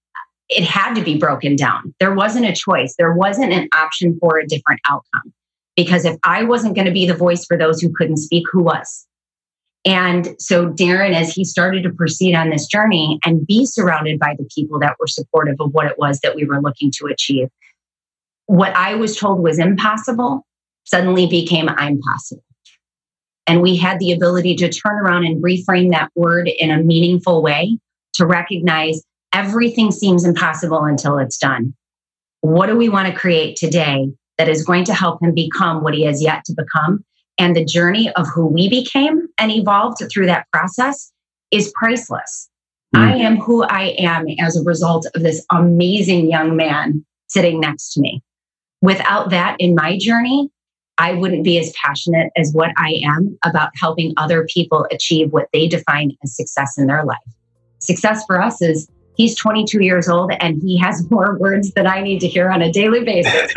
[0.48, 1.94] it had to be broken down.
[2.00, 2.94] There wasn't a choice.
[2.98, 5.32] There wasn't an option for a different outcome.
[5.76, 8.62] Because if I wasn't going to be the voice for those who couldn't speak, who
[8.62, 9.06] was?
[9.84, 14.34] And so Daron, as he started to proceed on this journey and be surrounded by
[14.38, 17.48] the people that were supportive of what it was that we were looking to achieve,
[18.46, 20.44] what I was told was impossible
[20.84, 22.42] suddenly became I'm possible.
[23.46, 27.42] And we had the ability to turn around and reframe that word in a meaningful
[27.42, 27.78] way
[28.14, 31.74] to recognize everything seems impossible until it's done.
[32.40, 35.94] What do we want to create today that is going to help him become what
[35.94, 37.04] he has yet to become?
[37.38, 41.12] And the journey of who we became and evolved through that process
[41.50, 42.48] is priceless.
[42.94, 43.00] Mm.
[43.00, 47.92] I am who I am as a result of this amazing young man sitting next
[47.92, 48.22] to me.
[48.80, 50.50] Without that in my journey,
[50.98, 55.48] I wouldn't be as passionate as what I am about helping other people achieve what
[55.52, 57.18] they define as success in their life.
[57.78, 62.00] Success for us is He's 22 years old and he has more words than I
[62.00, 63.32] need to hear on a daily basis.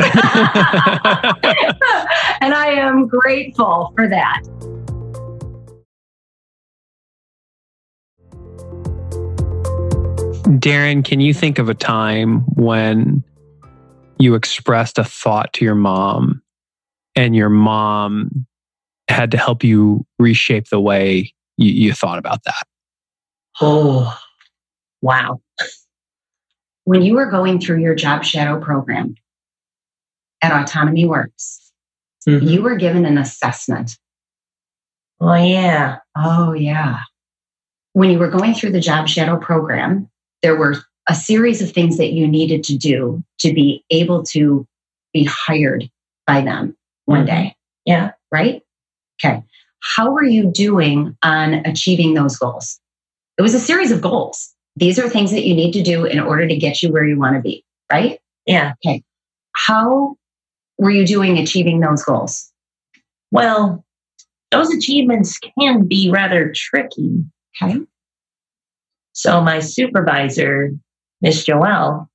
[2.40, 4.42] and I am grateful for that.
[10.58, 13.22] Daron, can you think of a time when
[14.18, 16.42] you expressed a thought to your mom
[17.14, 18.46] and your mom
[19.08, 22.66] had to help you reshape the way you, you thought about that?
[23.60, 24.18] Oh,
[25.02, 25.40] wow.
[26.84, 29.14] When you were going through your job shadow program
[30.42, 31.72] at Autonomy Works,
[32.26, 32.48] Mhm.
[32.48, 33.98] you were given an assessment.
[35.20, 35.98] Oh, yeah.
[36.16, 37.00] Oh, yeah.
[37.92, 40.08] When you were going through the job shadow program,
[40.42, 40.76] there were
[41.08, 44.66] a series of things that you needed to do to be able to
[45.12, 45.90] be hired
[46.26, 47.26] by them one Mhm.
[47.26, 48.12] day, Yeah.
[48.32, 48.62] right?
[49.22, 49.42] Okay.
[49.80, 52.80] How are you doing on achieving those goals?
[53.38, 54.54] It was a series of goals.
[54.76, 57.18] These are things that you need to do in order to get you where you
[57.18, 58.18] want to be, right?
[58.46, 58.74] Yeah.
[58.84, 59.02] Okay.
[59.52, 60.16] How
[60.78, 62.50] were you doing achieving those goals?
[63.30, 63.84] Well,
[64.50, 67.24] those achievements can be rather tricky.
[67.62, 67.80] Okay.
[69.12, 70.70] So my supervisor,
[71.20, 72.08] Miss Joelle,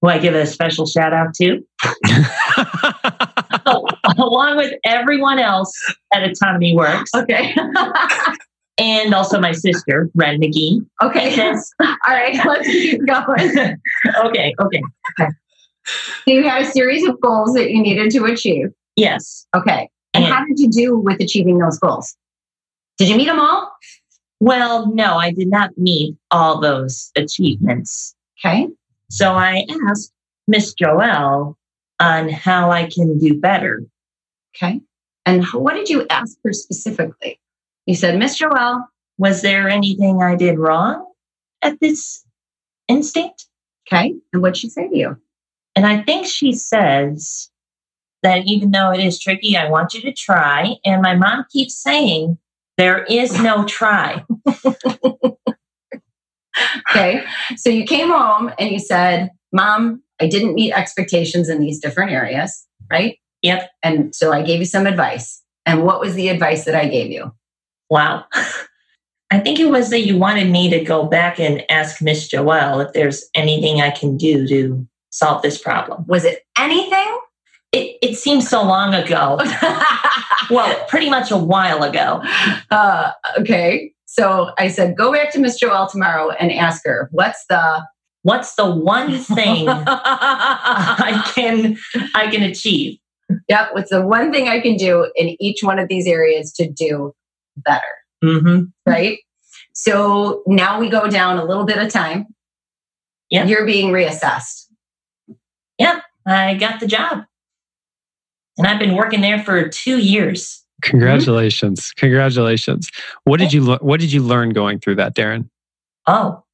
[0.00, 1.64] who I give a special shout out to,
[4.18, 5.72] along with everyone else
[6.14, 7.54] at Autonomy Works, Okay.
[8.78, 10.84] and also my sister, Ren McGee.
[11.02, 11.34] okay.
[11.36, 11.70] Yes.
[11.80, 12.34] All right.
[12.46, 13.78] Let's keep going.
[14.26, 14.82] okay, okay.
[15.18, 15.26] So
[16.26, 18.68] you had a series of goals that you needed to achieve.
[18.96, 19.46] Yes.
[19.54, 19.88] Okay.
[20.14, 22.16] And And- how did you do with achieving those goals?
[22.98, 23.70] Did you meet them all?
[24.40, 28.14] Well, no, I did not meet all those achievements.
[28.44, 28.68] Okay.
[29.10, 30.12] So I asked
[30.48, 31.54] Miss Joelle
[32.00, 33.82] on how I can do better.
[34.54, 34.80] Okay.
[35.24, 37.38] And what did you ask her specifically?
[37.86, 38.84] You said, Miss Joelle,
[39.18, 41.06] Was there anything I did wrong
[41.62, 42.24] at this
[42.88, 43.46] instinct?
[43.86, 44.14] okay.
[44.32, 45.16] And what'd she say to you?
[45.76, 47.50] And I think she says
[48.22, 50.74] that even though it is tricky, I want you to try.
[50.84, 52.38] And my mom keeps saying,
[52.76, 54.24] there is no try.
[56.90, 57.22] Okay.
[57.56, 62.12] So you came home and you said, Mom, I didn't meet expectations in these different
[62.12, 63.18] areas, right?
[63.42, 63.70] Yep.
[63.82, 65.42] And so I gave you some advice.
[65.66, 67.32] And what was the advice that I gave you?
[67.90, 68.24] Wow.
[69.30, 72.86] I think it was that you wanted me to go back and ask Miss Joelle
[72.86, 76.04] if there's anything I can do to solve this problem.
[76.06, 77.18] Was it anything?
[77.72, 79.40] It, it seems so long ago.
[80.50, 82.22] Well, pretty much a while ago.
[82.70, 83.92] uh, okay.
[84.06, 87.84] So I said, go back to Miss Joelle tomorrow and ask her, what's the
[88.22, 91.76] What's the one thing I can
[92.12, 92.98] I can achieve?
[93.48, 93.68] Yep.
[93.72, 97.14] What's the one thing I can do in each one of these areas to do
[97.56, 97.82] better?
[98.24, 98.64] Mm-hmm.
[98.84, 99.18] Right.
[99.72, 102.26] So now we go down a little bit of time.
[103.30, 103.44] Yeah.
[103.44, 104.66] You're being reassessed.
[105.78, 106.02] Yep.
[106.26, 107.24] I got the job.
[108.58, 110.64] And I've been working there for two years.
[110.82, 111.92] Congratulations.
[111.96, 112.90] Congratulations.
[113.24, 115.48] What did you what did you learn going through that, Daron?
[116.06, 116.44] Oh,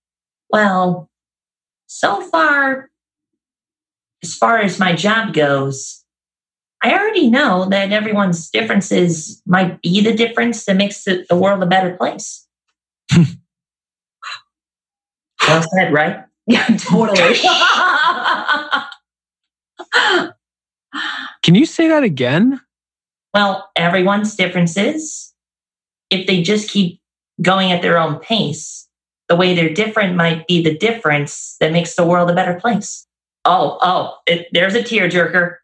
[0.50, 1.10] well,
[1.86, 2.90] so far,
[4.22, 6.01] as far as my job goes,
[6.82, 11.62] I already know that everyone's differences might be the difference that makes the, the world
[11.62, 12.46] a better place.
[13.16, 13.28] well
[15.74, 16.24] said, right?
[16.48, 17.36] Yeah, totally.
[21.44, 22.60] Can you say that again?
[23.32, 25.32] Well, everyone's differences,
[26.10, 27.00] if they just keep
[27.40, 28.88] going at their own pace,
[29.28, 33.06] the way they're different might be the difference that makes the world a better place.
[33.44, 35.58] Oh, oh, it, there's a tearjerker.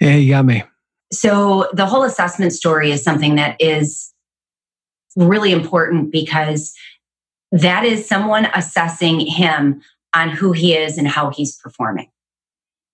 [0.00, 0.64] You got me.
[1.12, 4.12] so the whole assessment story is something that is
[5.16, 6.74] really important because
[7.50, 9.80] that is someone assessing him
[10.14, 12.10] on who he is and how he's performing.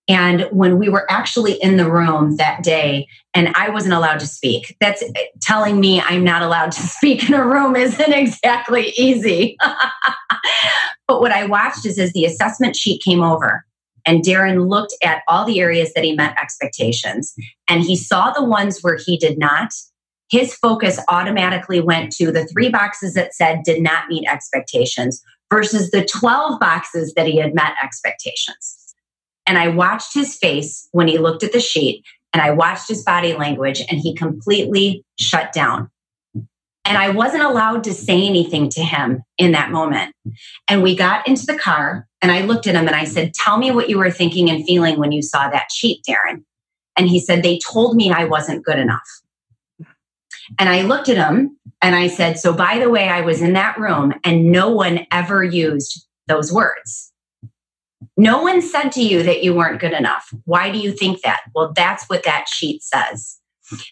[0.07, 4.27] And when we were actually in the room that day and I wasn't allowed to
[4.27, 5.03] speak, that's
[5.41, 9.57] telling me I'm not allowed to speak in a room isn't exactly easy.
[11.09, 13.65] but what I watched is as the assessment sheet came over
[14.07, 17.35] and Daron looked at all the areas that he met expectations
[17.69, 19.73] and he saw the ones where he did not,
[20.31, 25.91] his focus automatically went to the three boxes that said did not meet expectations versus
[25.91, 28.95] the 12 boxes that he had met expectations.
[29.47, 33.05] And I watched his face when he looked at the sheet and I watched his
[33.05, 35.91] body language and he completely shut down.
[36.87, 40.15] And I wasn't allowed to say anything to him in that moment.
[40.69, 43.57] And we got into the car and I looked at him and I said, Tell
[43.59, 46.45] me what you were thinking and feeling when you saw that sheet, Daron.
[46.97, 49.09] And he said, They told me I wasn't good enough.
[50.59, 53.55] And I looked at him and I said, So, by the way, I was in
[53.55, 57.13] that room and no one ever used those words.
[58.17, 60.33] No one said to you that you weren't good enough.
[60.45, 61.41] Why do you think that?
[61.55, 63.41] Well, that's what that sheet says.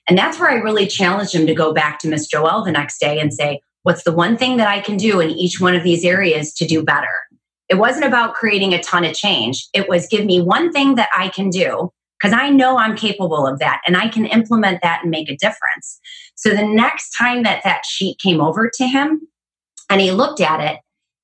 [0.09, 2.99] And that's where I really challenged him to go back to Miss Joelle the next
[2.99, 5.83] day and say, What's the one thing that I can do in each one of
[5.83, 7.13] these areas to do better?
[7.69, 9.67] It wasn't about creating a ton of change.
[9.75, 13.47] It was give me one thing that I can do because I know I'm capable
[13.47, 15.99] of that and I can implement that and make a difference.
[16.37, 19.23] So the next time that that sheet came over to him
[19.91, 20.81] and he looked at it,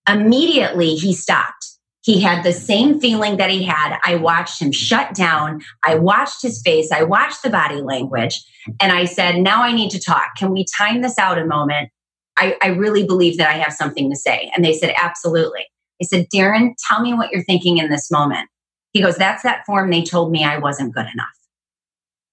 [0.08, 1.77] immediately he stopped.
[2.08, 3.98] He had the same feeling that he had.
[4.02, 5.60] I watched him shut down.
[5.84, 6.90] I watched his face.
[6.90, 8.42] I watched the body language.
[8.80, 10.34] And I said, Now I need to talk.
[10.38, 11.90] Can we time this out a moment?
[12.38, 14.50] I, I really believe that I have something to say.
[14.56, 15.66] And they said, Absolutely.
[16.00, 18.48] I said, Daron, tell me what you're thinking in this moment.
[18.94, 21.36] He goes, That's that form they told me I wasn't good enough.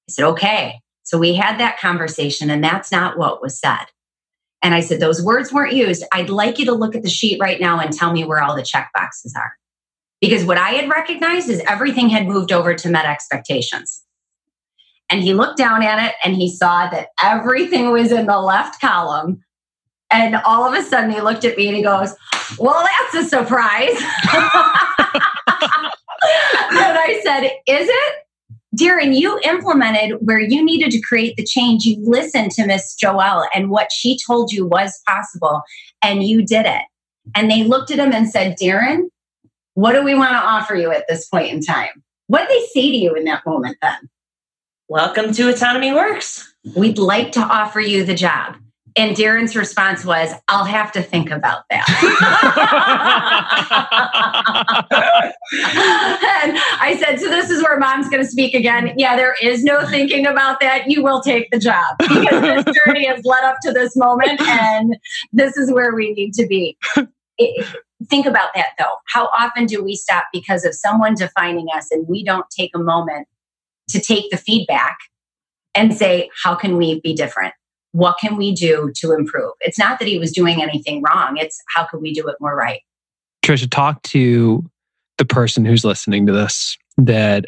[0.07, 0.79] I said, Okay.
[1.03, 3.87] So we had that conversation, and that's not what was said.
[4.61, 6.05] And I said, Those words weren't used.
[6.13, 8.55] I'd like you to look at the sheet right now and tell me where all
[8.55, 9.51] the check boxes are.
[10.21, 14.03] Because what I had recognized is everything had moved over to met expectations.
[15.09, 18.81] And he looked down at it and he saw that everything was in the left
[18.81, 19.43] column.
[20.11, 22.13] And all of a sudden he looked at me and he goes,
[22.57, 23.89] Well, that's a surprise.
[23.89, 24.01] and
[26.71, 28.15] I said, Is it?
[28.75, 31.85] Daron, you implemented where you needed to create the change.
[31.85, 35.61] You listened to Miss Joelle and what she told you was possible,
[36.03, 36.81] and you did it.
[37.35, 39.07] And they looked at him and said, Daron,
[39.75, 42.01] what do we want to offer you at this point in time?
[42.27, 44.09] What did they say to you in that moment then?
[44.87, 46.53] Welcome to Autonomy Works.
[46.77, 48.55] We'd like to offer you the job.
[48.97, 51.85] And Daron's response was, I'll have to think about that.
[56.45, 58.93] and I said, So this is where mom's going to speak again.
[58.95, 60.89] Yeah, there is no thinking about that.
[60.89, 64.95] You will take the job because this journey has led up to this moment and
[65.33, 66.77] this is where we need to be.
[67.37, 67.65] It,
[68.09, 68.95] think about that though.
[69.07, 72.79] How often do we stop because of someone defining us and we don't take a
[72.79, 73.27] moment
[73.89, 74.97] to take the feedback
[75.73, 77.53] and say, How can we be different?
[77.95, 79.53] what can we do to improve?
[79.61, 82.53] It's not that he was doing anything wrong, it's how can we do it more
[82.53, 82.81] right?
[83.41, 84.69] Tricia, talk to
[85.17, 87.45] the person who's listening to this that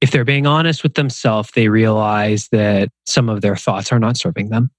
[0.00, 4.16] if they're being honest with themselves, they realize that some of their thoughts are not
[4.16, 4.70] serving them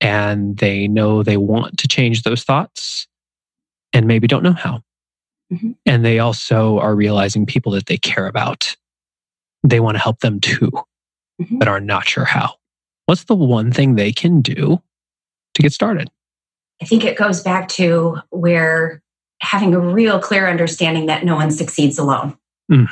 [0.00, 3.07] and they know they want to change those thoughts
[3.92, 4.82] and maybe don't know how.
[5.52, 5.72] Mm-hmm.
[5.86, 8.76] And they also are realizing people that they care about,
[9.62, 10.70] they want to help them too,
[11.40, 11.58] mm-hmm.
[11.58, 12.58] but are not sure how
[13.08, 14.82] what's the one thing they can do
[15.54, 16.10] to get started?
[16.82, 19.02] I think it goes back to where
[19.40, 22.36] having a real clear understanding that no one succeeds alone.
[22.70, 22.86] Mm.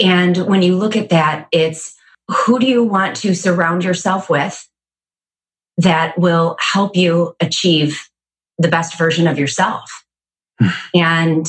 [0.00, 1.94] And when you look at that, it's
[2.28, 4.66] who do you want to surround yourself with
[5.76, 8.07] that will help you achieve
[8.58, 9.90] the best version of yourself?
[10.60, 10.74] Mm.
[10.94, 11.46] And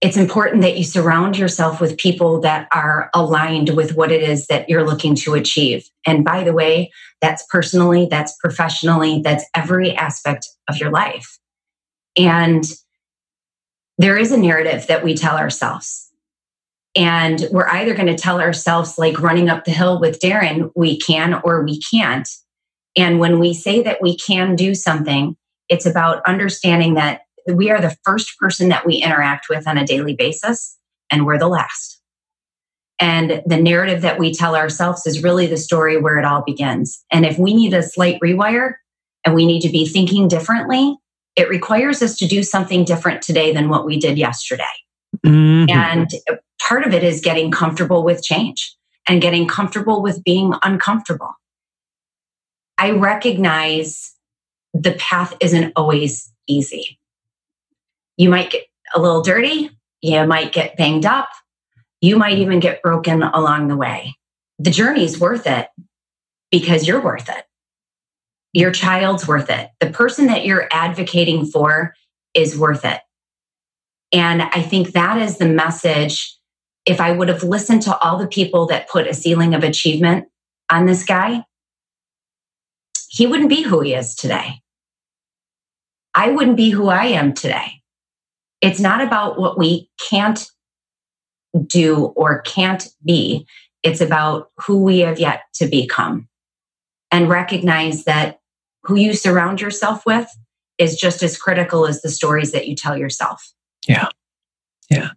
[0.00, 4.46] it's important that you surround yourself with people that are aligned with what it is
[4.46, 5.86] that you're looking to achieve.
[6.06, 6.90] And by the way,
[7.20, 11.38] that's personally, that's professionally, that's every aspect of your life.
[12.16, 12.64] And
[13.98, 16.08] there is a narrative that we tell ourselves.
[16.96, 20.98] And we're either going to tell ourselves, like running up the hill with Daron, we
[20.98, 22.28] can or we can't.
[22.96, 25.36] And when we say that we can do something,
[25.70, 29.86] it's about understanding that we are the first person that we interact with on a
[29.86, 30.76] daily basis,
[31.10, 32.02] and we're the last.
[32.98, 37.02] And the narrative that we tell ourselves is really the story where it all begins.
[37.10, 38.74] And if we need a slight rewire
[39.24, 40.98] and we need to be thinking differently,
[41.34, 44.64] it requires us to do something different today than what we did yesterday.
[45.24, 45.70] Mm-hmm.
[45.70, 46.10] And
[46.60, 48.76] part of it is getting comfortable with change
[49.08, 51.30] and getting comfortable with being uncomfortable.
[52.76, 54.14] I recognize
[54.74, 57.00] the path isn't always easy
[58.20, 59.70] you might get a little dirty,
[60.02, 61.30] you might get banged up,
[62.02, 64.14] you might even get broken along the way.
[64.58, 65.68] The journey is worth it
[66.50, 67.46] because you're worth it.
[68.52, 69.70] Your child's worth it.
[69.80, 71.94] The person that you're advocating for
[72.34, 73.00] is worth it.
[74.12, 76.36] And I think that is the message.
[76.84, 80.28] If I would have listened to all the people that put a ceiling of achievement
[80.70, 81.44] on this guy,
[83.10, 84.60] he wouldn't be who he is today.
[86.14, 87.82] I wouldn't be who I am today.
[88.60, 90.48] It's not about what we can't
[91.66, 93.46] do or can't be.
[93.82, 96.28] It's about who we have yet to become.
[97.10, 98.38] And recognize that
[98.84, 100.28] who you surround yourself with
[100.78, 103.52] is just as critical as the stories that you tell yourself.
[103.88, 104.06] Yeah.
[104.88, 105.10] Yeah.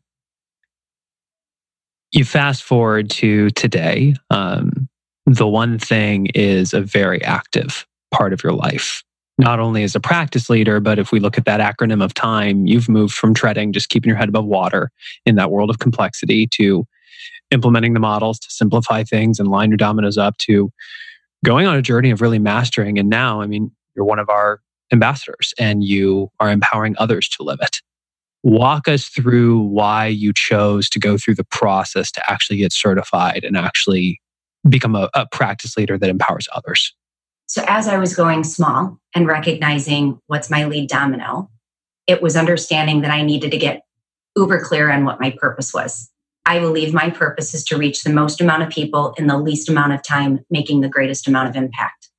[2.11, 4.15] You fast forward to today.
[4.31, 4.82] Um,
[5.25, 9.03] the one thing is a very active part of your life
[9.37, 12.67] not only as a practice leader, but if we look at that acronym of time,
[12.67, 14.91] you've moved from treading, just keeping your head above water
[15.25, 16.85] in that world of complexity to
[17.51, 20.71] implementing the models to simplify things and line your dominoes up to
[21.43, 22.99] going on a journey of really mastering.
[22.99, 24.61] And now, I mean, you're one of our
[24.91, 27.81] ambassadors and you are empowering others to live it.
[28.43, 33.43] Walk us through why you chose to go through the process to actually get certified
[33.43, 34.19] and actually
[34.67, 36.93] become a, a practice leader that empowers others.
[37.45, 41.49] So, as I was going small and recognizing what's my lead domino,
[42.07, 43.83] it was understanding that I needed to get
[44.35, 46.09] uber clear on what my purpose was.
[46.45, 49.69] I believe my purpose is to reach the most amount of people in the least
[49.69, 52.09] amount of time, making the greatest amount of impact.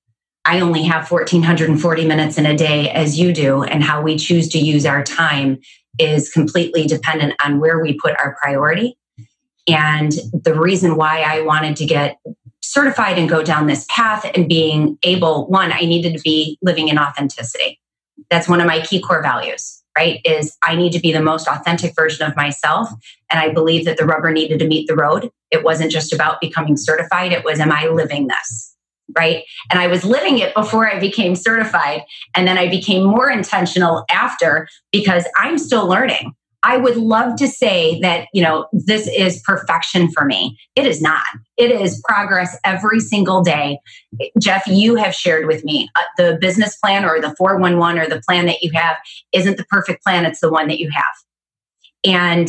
[0.46, 4.48] I only have 1440 minutes in a day as you do, and how we choose
[4.50, 5.58] to use our time
[5.98, 8.96] is completely dependent on where we put our priority.
[9.66, 12.18] And the reason why I wanted to get
[12.60, 16.88] certified and go down this path and being able, one, I needed to be living
[16.88, 17.80] in authenticity.
[18.30, 20.20] That's one of my key core values, right?
[20.24, 22.88] Is I need to be the most authentic version of myself.
[23.30, 25.30] And I believe that the rubber needed to meet the road.
[25.50, 28.76] It wasn't just about becoming certified, it was, am I living this?
[29.16, 29.44] Right.
[29.70, 32.02] And I was living it before I became certified.
[32.34, 36.34] And then I became more intentional after because I'm still learning.
[36.66, 40.58] I would love to say that, you know, this is perfection for me.
[40.74, 41.24] It is not.
[41.58, 43.78] It is progress every single day.
[44.40, 48.22] Geoff, you have shared with me uh, the business plan or the 411 or the
[48.22, 48.96] plan that you have
[49.32, 51.04] isn't the perfect plan, it's the one that you have.
[52.02, 52.48] And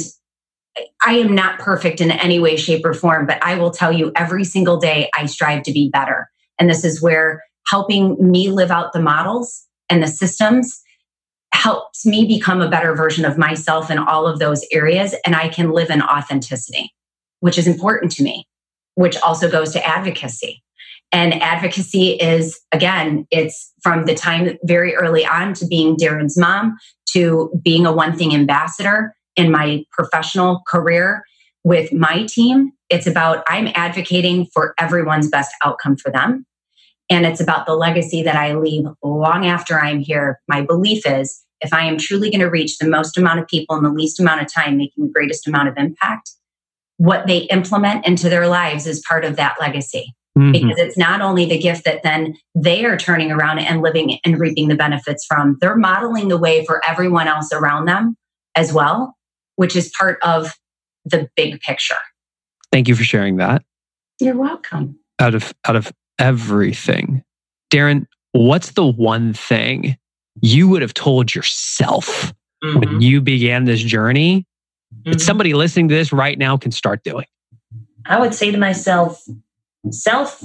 [1.02, 4.14] I am not perfect in any way, shape, or form, but I will tell you
[4.16, 6.30] every single day I strive to be better.
[6.58, 10.82] And this is where helping me live out the models and the systems
[11.56, 15.16] helps me become a better version of myself in all of those areas.
[15.26, 16.94] And I can live in authenticity,
[17.40, 18.48] which is important to me,
[18.96, 20.62] which also goes to advocacy.
[21.12, 26.78] And advocacy is, again, it's from the time very early on to being Daron's mom
[27.14, 31.24] to being a one thing ambassador in my professional career
[31.64, 32.72] with my team.
[32.90, 36.46] It's about I'm advocating for everyone's best outcome for them.
[37.10, 40.42] And it's about the legacy that I leave long after I'm here.
[40.48, 43.76] My belief is if I am truly going to reach the most amount of people
[43.76, 46.32] in the least amount of time, making the greatest amount of impact,
[46.98, 50.14] what they implement into their lives is part of that legacy.
[50.38, 50.52] Mm-hmm.
[50.52, 54.38] Because it's not only the gift that then they are turning around and living and
[54.38, 58.18] reaping the benefits from, they're modeling the way for everyone else around them
[58.54, 59.16] as well,
[59.56, 60.54] which is part of
[61.06, 61.96] the big picture.
[62.70, 63.64] Thank you for sharing that.
[64.20, 65.00] You're welcome.
[65.20, 67.24] Out of out of everything,
[67.72, 69.98] Daron, what's the one thing
[70.42, 72.34] you would have told yourself
[72.64, 72.80] mm-hmm.
[72.80, 74.46] when you began this journey
[74.94, 75.12] mm-hmm.
[75.12, 77.26] that somebody listening to this right now can start doing?
[78.06, 79.24] I would say to myself,
[79.90, 80.44] self,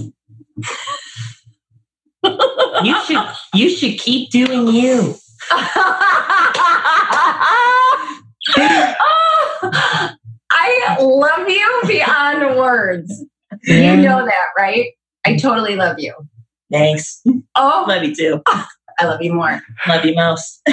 [2.83, 5.15] you should you should keep doing you.
[10.53, 13.25] I love you beyond words.
[13.65, 14.93] You know that, right?
[15.25, 16.15] I totally love you.
[16.71, 17.23] Thanks.
[17.57, 18.43] Oh, love you too.
[19.01, 19.63] I love you more.
[19.89, 20.61] Love you most.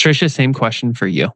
[0.00, 1.30] Tricia, same question for you.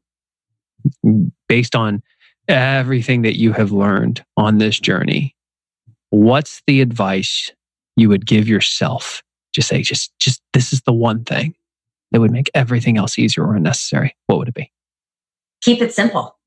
[1.48, 2.02] Based on
[2.46, 5.34] everything that you have learned on this journey,
[6.10, 7.50] what's the advice
[7.96, 9.22] you would give yourself?
[9.52, 11.54] Just say, just, just this is the one thing
[12.12, 14.14] that would make everything else easier or unnecessary.
[14.26, 14.70] What would it be?
[15.62, 16.37] Keep it simple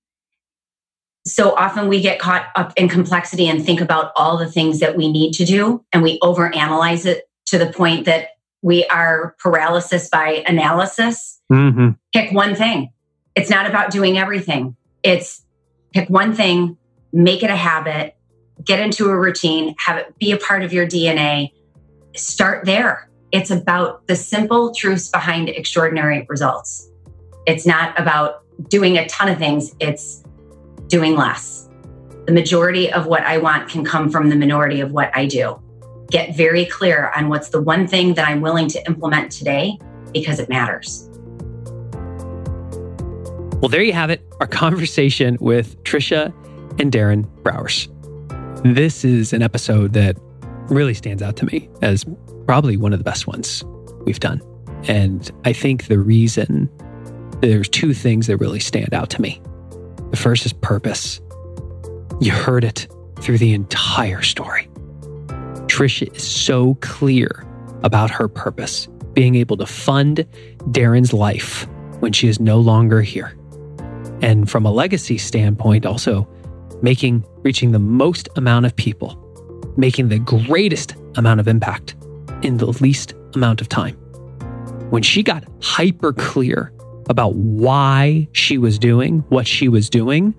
[1.26, 4.97] so often we get caught up in complexity and think about all the things that
[4.97, 8.30] we need to do and we overanalyze it to the point that
[8.61, 11.39] we are paralysis by analysis.
[11.51, 11.89] Mm-hmm.
[12.13, 12.91] pick one thing.
[13.36, 14.76] It's not about doing everything.
[15.03, 15.43] It's
[15.93, 16.78] pick one thing
[17.13, 18.15] make it a habit
[18.63, 21.51] get into a routine have it be a part of your dna
[22.15, 23.09] start there.
[23.32, 26.89] It's about the simple truths behind extraordinary results.
[27.45, 29.74] It's not about doing a ton of things.
[29.80, 30.20] It's
[30.91, 31.69] doing less.
[32.27, 35.59] The majority of what I want can come from the minority of what I do.
[36.11, 39.79] Get very clear on what's the one thing that I'm willing to implement today
[40.13, 41.07] because it matters.
[43.61, 46.33] Well, there you have it, our conversation with Tricia
[46.79, 47.87] and Daron Brouwers.
[48.63, 50.17] This is an episode that
[50.67, 52.05] really stands out to me as
[52.45, 53.63] probably one of the best ones
[54.05, 54.41] we've done.
[54.87, 56.69] And I think the reason
[57.39, 59.41] there's two things that really stand out to me.
[60.12, 61.22] The first is purpose.
[62.20, 62.88] You heard it
[63.22, 64.68] through the entire story.
[65.68, 67.45] Tricia is so clear
[67.84, 70.26] about her purpose, being able to fund
[70.70, 71.66] Daron's life
[72.01, 73.38] when she is no longer here.
[74.22, 76.28] And from a legacy standpoint, also
[76.82, 79.18] making, reaching the most amount of people,
[79.78, 81.95] making the greatest amount of impact
[82.41, 83.95] in the least amount of time.
[84.89, 86.74] When she got hyper clear
[87.10, 90.34] about why she was doing what she was doing,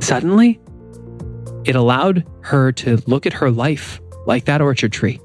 [0.00, 0.60] suddenly
[1.64, 5.20] it allowed her to look at her life like that orchard tree.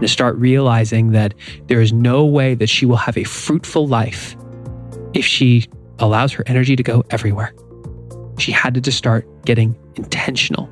[0.00, 1.34] to start realizing that
[1.68, 4.36] there is no way that she will have a fruitful life
[5.14, 5.66] if she
[6.00, 7.54] allows her energy to go everywhere.
[8.38, 10.68] She had to just start getting intentional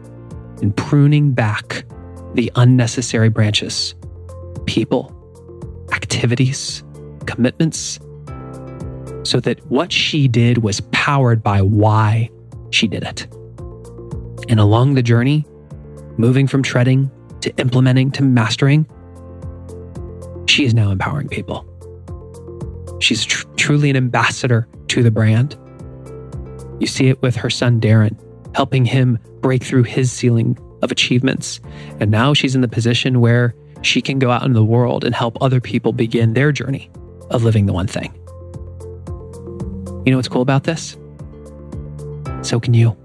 [0.61, 1.85] and pruning back
[2.35, 3.95] the unnecessary branches
[4.67, 5.13] people,
[5.93, 6.83] activities,
[7.27, 7.99] commitments,
[9.23, 12.31] so that what she did was powered by why
[12.71, 13.27] she did it.
[14.49, 15.47] And along the journey,
[16.17, 17.11] moving from treading
[17.41, 18.87] to implementing to mastering,
[20.47, 21.67] she is now empowering people.
[23.01, 25.57] She's tr- truly an ambassador to the brand.
[26.81, 28.17] You see it with her son, Daron,
[28.55, 31.61] helping him break through his ceiling of achievements.
[32.01, 35.15] And now she's in the position where she can go out in the world and
[35.15, 36.91] help other people begin their journey
[37.31, 38.13] of living the one thing.
[40.05, 40.97] You know what's cool about this?
[42.43, 42.97] So can you.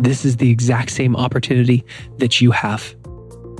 [0.00, 1.84] This is the exact same opportunity
[2.18, 2.94] that you have.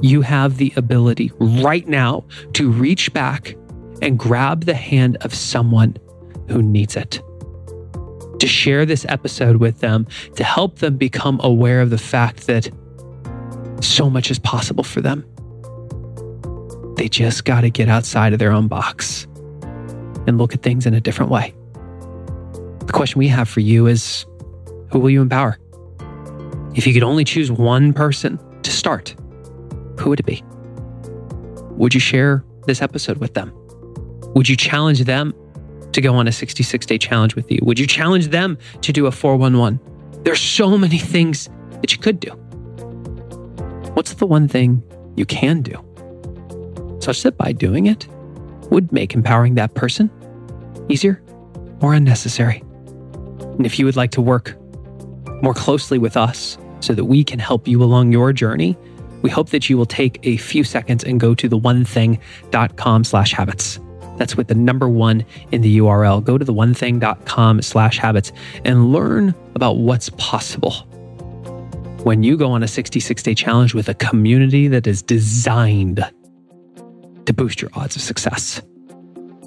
[0.01, 2.25] You have the ability right now
[2.55, 3.57] to reach back
[4.01, 5.97] and grab the hand of someone
[6.49, 7.21] who needs it.
[8.39, 12.71] To share this episode with them, to help them become aware of the fact that
[13.83, 15.27] so much is possible for them.
[16.97, 19.27] They just got to get outside of their own box
[20.27, 21.55] and look at things in a different way.
[22.91, 24.27] The question we have for you is
[24.91, 25.61] who will you empower?
[26.75, 29.15] If you could only choose one person to start,
[30.01, 30.43] who would it be?
[31.77, 33.53] Would you share this episode with them?
[34.35, 35.33] Would you challenge them
[35.93, 37.61] to go on a 66 day challenge with you?
[37.63, 39.79] Would you challenge them to do a 411?
[40.25, 41.49] There's so many things
[41.83, 42.31] that you could do.
[43.95, 44.83] What's the one thing
[45.15, 45.77] you can do?
[47.01, 48.09] Such that by doing it
[48.73, 50.11] would make empowering that person
[50.89, 51.23] easier
[51.81, 52.65] or unnecessary.
[53.61, 54.57] And if you would like to work
[55.43, 58.75] more closely with us so that we can help you along your journey,
[59.21, 63.35] we hope that you will take a few seconds and go to the onething.com slash
[63.35, 63.79] habits.
[64.17, 66.25] That's with the number one in the URL.
[66.25, 68.33] Go to the onething.com slash habits
[68.65, 70.73] and learn about what's possible
[72.05, 76.03] when you go on a 66 day challenge with a community that is designed
[77.27, 78.63] to boost your odds of success.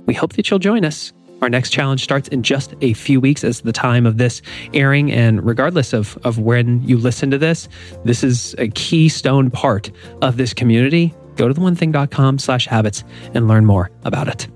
[0.05, 1.13] We hope that you'll join us.
[1.43, 4.41] Our next challenge starts in just a few weeks as the time of this
[4.73, 5.11] airing.
[5.11, 7.67] And regardless of, of when you listen to this,
[8.05, 9.91] this is a keystone part
[10.21, 11.13] of this community.
[11.35, 14.47] Go to the onething.com slash habits and learn more about it.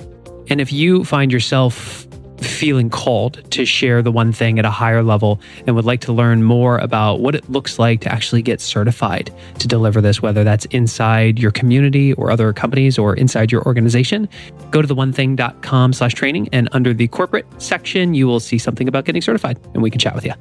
[0.50, 2.07] And if you find yourself
[2.38, 6.14] feeling called to share the one thing at a higher level and would like to
[6.14, 10.44] learn more about what it looks like to actually get certified to deliver this, whether
[10.44, 14.28] that's inside your community or other companies or inside your organization,
[14.72, 18.88] go to the onething.com slash training and under the corporate section, you will see something
[18.88, 20.34] about getting certified and we can chat with you.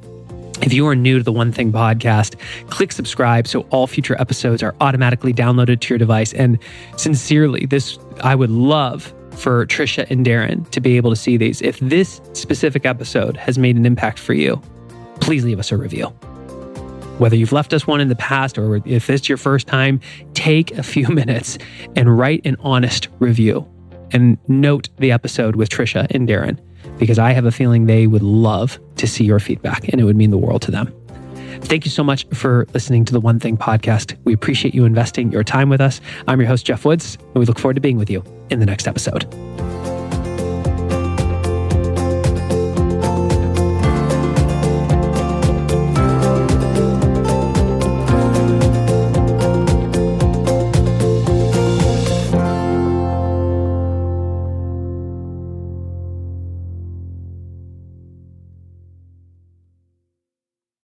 [0.63, 2.37] If you are new to the One Thing podcast,
[2.71, 6.33] click subscribe so all future episodes are automatically downloaded to your device.
[6.33, 6.59] And
[6.97, 11.63] sincerely, this I would love for Tricia and Daron to be able to see these.
[11.63, 14.61] If this specific episode has made an impact for you,
[15.21, 16.07] please leave us a review.
[17.19, 20.01] Whether you've left us one in the past or if it's your first time,
[20.35, 21.59] take a few minutes
[21.95, 23.67] and write an honest review
[24.13, 26.59] and note the episode with Tricia and Daron
[26.99, 30.17] because I have a feeling they would love to see your feedback and it would
[30.17, 30.95] mean the world to them.
[31.63, 34.17] Thank you so much for listening to the One Thing podcast.
[34.25, 36.01] We appreciate you investing your time with us.
[36.29, 38.67] I'm your host, Geoff Woods, and we look forward to being with you in the
[38.67, 39.25] next episode.